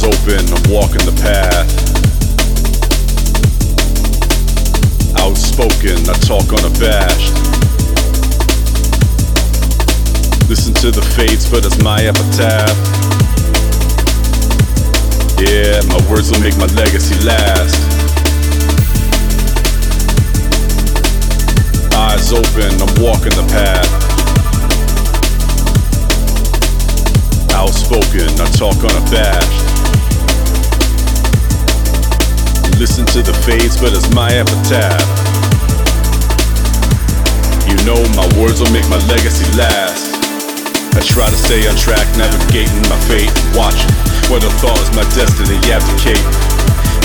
[0.03, 1.69] Eyes open, I'm walking the path.
[5.17, 7.35] Outspoken, I talk unabashed.
[10.49, 12.77] Listen to the fates, but it's my epitaph.
[15.39, 17.79] Yeah, my words will make my legacy last.
[21.95, 23.87] Eyes open, I'm walking the path.
[27.55, 29.62] Outspoken, I talk unabashed.
[32.83, 35.07] Listen to the fades, but it's my epitaph.
[37.63, 40.11] You know my words will make my legacy last.
[40.91, 43.87] I try to stay on track, navigating my fate, watching
[44.27, 46.27] what I thought was my destiny abdicate.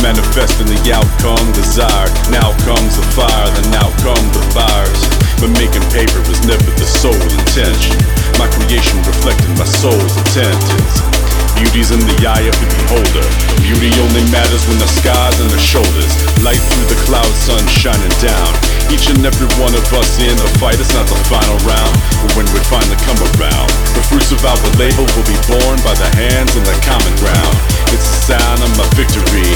[0.01, 2.09] Manifesting the outcome desired.
[2.33, 5.01] Now comes the fire, then now come the fires.
[5.37, 7.93] But making paper was never the sole intention.
[8.41, 11.16] My creation reflecting my soul's intentions.
[11.57, 13.25] Beauty's in the eye of the beholder.
[13.65, 16.13] Beauty only matters when the sky's and the shoulders.
[16.45, 18.51] Light through the clouds, sun shining down.
[18.93, 21.93] Each and every one of us in the fight, it's not the final round.
[22.21, 25.97] But when we finally come around, the fruits of our labor will be born by
[25.97, 27.53] the hands in the common ground.
[27.89, 29.49] It's the sound of my victory.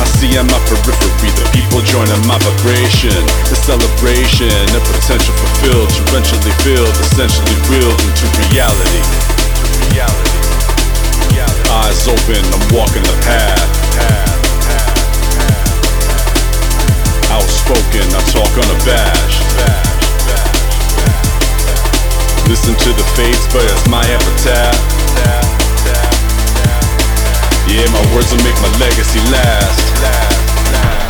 [0.00, 3.16] I see on my periphery the people joining my vibration.
[3.48, 9.00] The celebration, the potential fulfilled, torrentially filled, essentially willed into reality.
[9.92, 10.29] reality.
[11.70, 13.70] Eyes open, I'm walking the path.
[17.30, 19.46] Outspoken, I talk unabashed.
[22.48, 24.74] Listen to the fates, but it's my epitaph.
[27.70, 31.09] Yeah, my words will make my legacy last.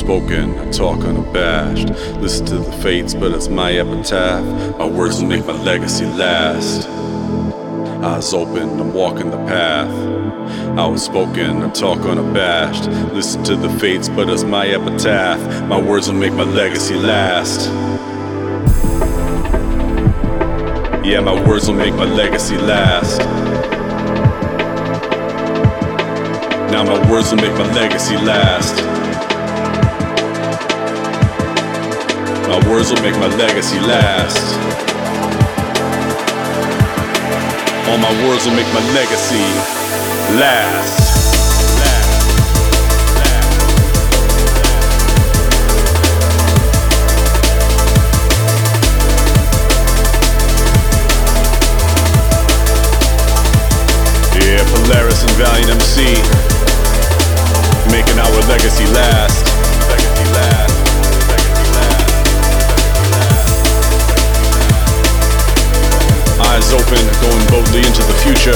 [0.00, 1.90] Outspoken, I talk unabashed.
[2.20, 4.78] Listen to the fates, but it's my epitaph.
[4.78, 6.88] My words will make my legacy last.
[8.02, 9.90] Eyes open, I'm walking the path.
[10.78, 12.88] Outspoken, I talk unabashed.
[13.12, 15.68] Listen to the fates, but it's my epitaph.
[15.68, 17.66] My words will make my legacy last.
[21.04, 23.18] Yeah, my words will make my legacy last.
[26.72, 28.99] Now my words will make my legacy last.
[32.50, 34.58] My words will make my legacy last.
[37.88, 39.38] All my words will make my legacy
[40.34, 40.98] last.
[54.34, 56.02] Yeah, Polaris and Valiant MC
[57.92, 59.49] making our legacy last.
[66.60, 68.52] Eyes open, going boldly into the future.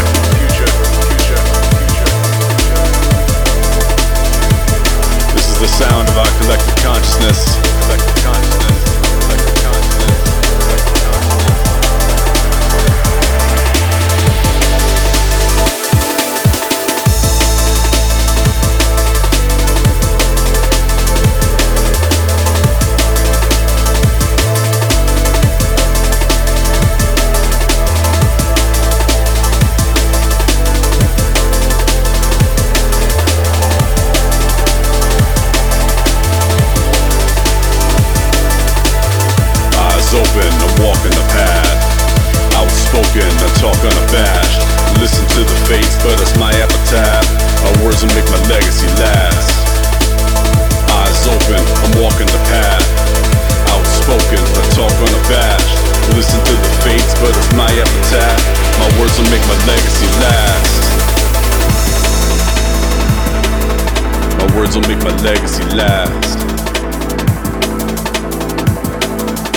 [5.32, 7.56] This is the sound of our collective consciousness.
[7.86, 8.53] Collective consciousness.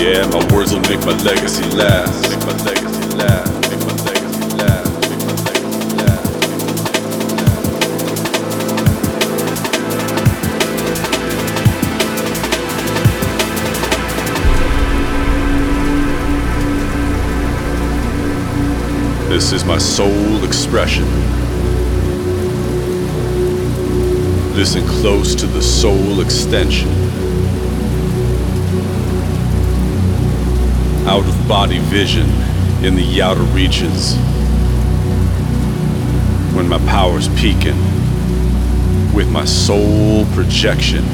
[0.07, 2.29] Yeah, my words will make my legacy last.
[2.29, 3.51] Make my legacy last.
[19.27, 21.03] This is my soul expression.
[24.55, 27.26] Listen close to the soul extension.
[31.07, 32.27] Out of body vision
[32.83, 34.17] in the outer reaches.
[36.53, 37.77] When my power's peaking
[39.13, 41.05] with my soul projection.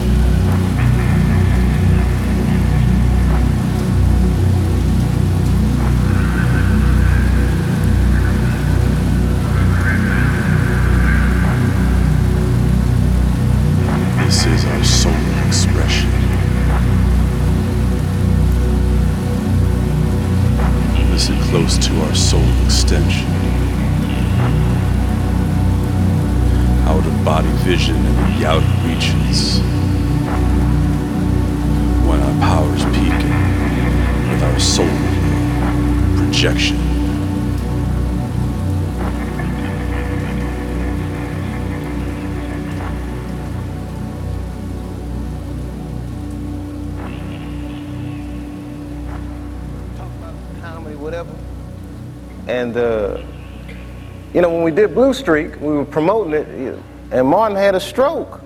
[54.74, 56.80] Did Blue Streak, we were promoting it,
[57.12, 58.42] and Martin had a stroke.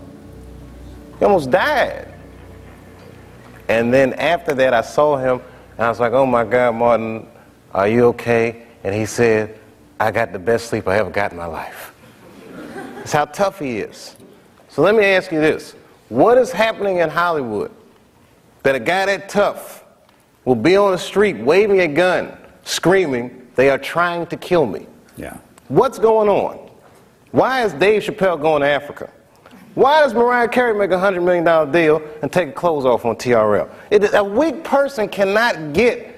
[1.20, 2.14] He almost died.
[3.68, 5.42] And then after that, I saw him,
[5.78, 7.28] and I was like, "Oh my God, Martin,
[7.74, 9.58] are you okay?" And he said,
[10.00, 11.94] "I got the best sleep I ever got in my life."
[12.96, 14.16] That's how tough he is.
[14.70, 15.76] So let me ask you this:
[16.10, 17.72] What is happening in Hollywood
[18.64, 19.84] that a guy that tough
[20.46, 24.88] will be on the street waving a gun, screaming, "They are trying to kill me"?
[25.18, 25.38] Yeah.
[25.68, 26.70] What's going on?
[27.32, 29.12] Why is Dave Chappelle going to Africa?
[29.76, 33.70] Why does Mariah Carey make a $100 million deal and take clothes off on TRL?
[33.92, 36.16] It, a weak person cannot get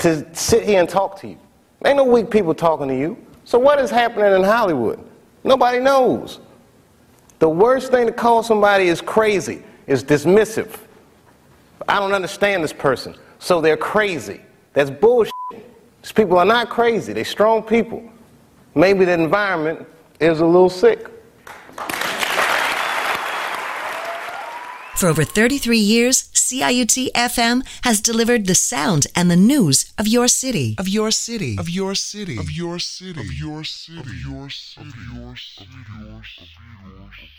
[0.00, 1.38] to sit here and talk to you.
[1.84, 3.16] Ain't no weak people talking to you.
[3.44, 5.02] So what is happening in Hollywood?
[5.44, 6.40] Nobody knows.
[7.38, 10.78] The worst thing to call somebody is crazy, is dismissive.
[11.88, 14.42] I don't understand this person, so they're crazy.
[14.74, 15.32] That's bullshit.
[16.02, 18.08] These people are not crazy, they're strong people.
[18.74, 19.86] Maybe the environment
[20.20, 21.08] is a little sick.
[24.96, 30.28] For over 33 years, CIUT FM has delivered the sound and the news of your
[30.28, 30.74] city.
[30.78, 31.56] Of your city.
[31.58, 32.36] Of your city.
[32.38, 33.18] Of your city.
[33.18, 33.98] Of your city.
[33.98, 34.80] Of your city.
[34.80, 35.70] Of your city.
[35.70, 37.29] Of your city.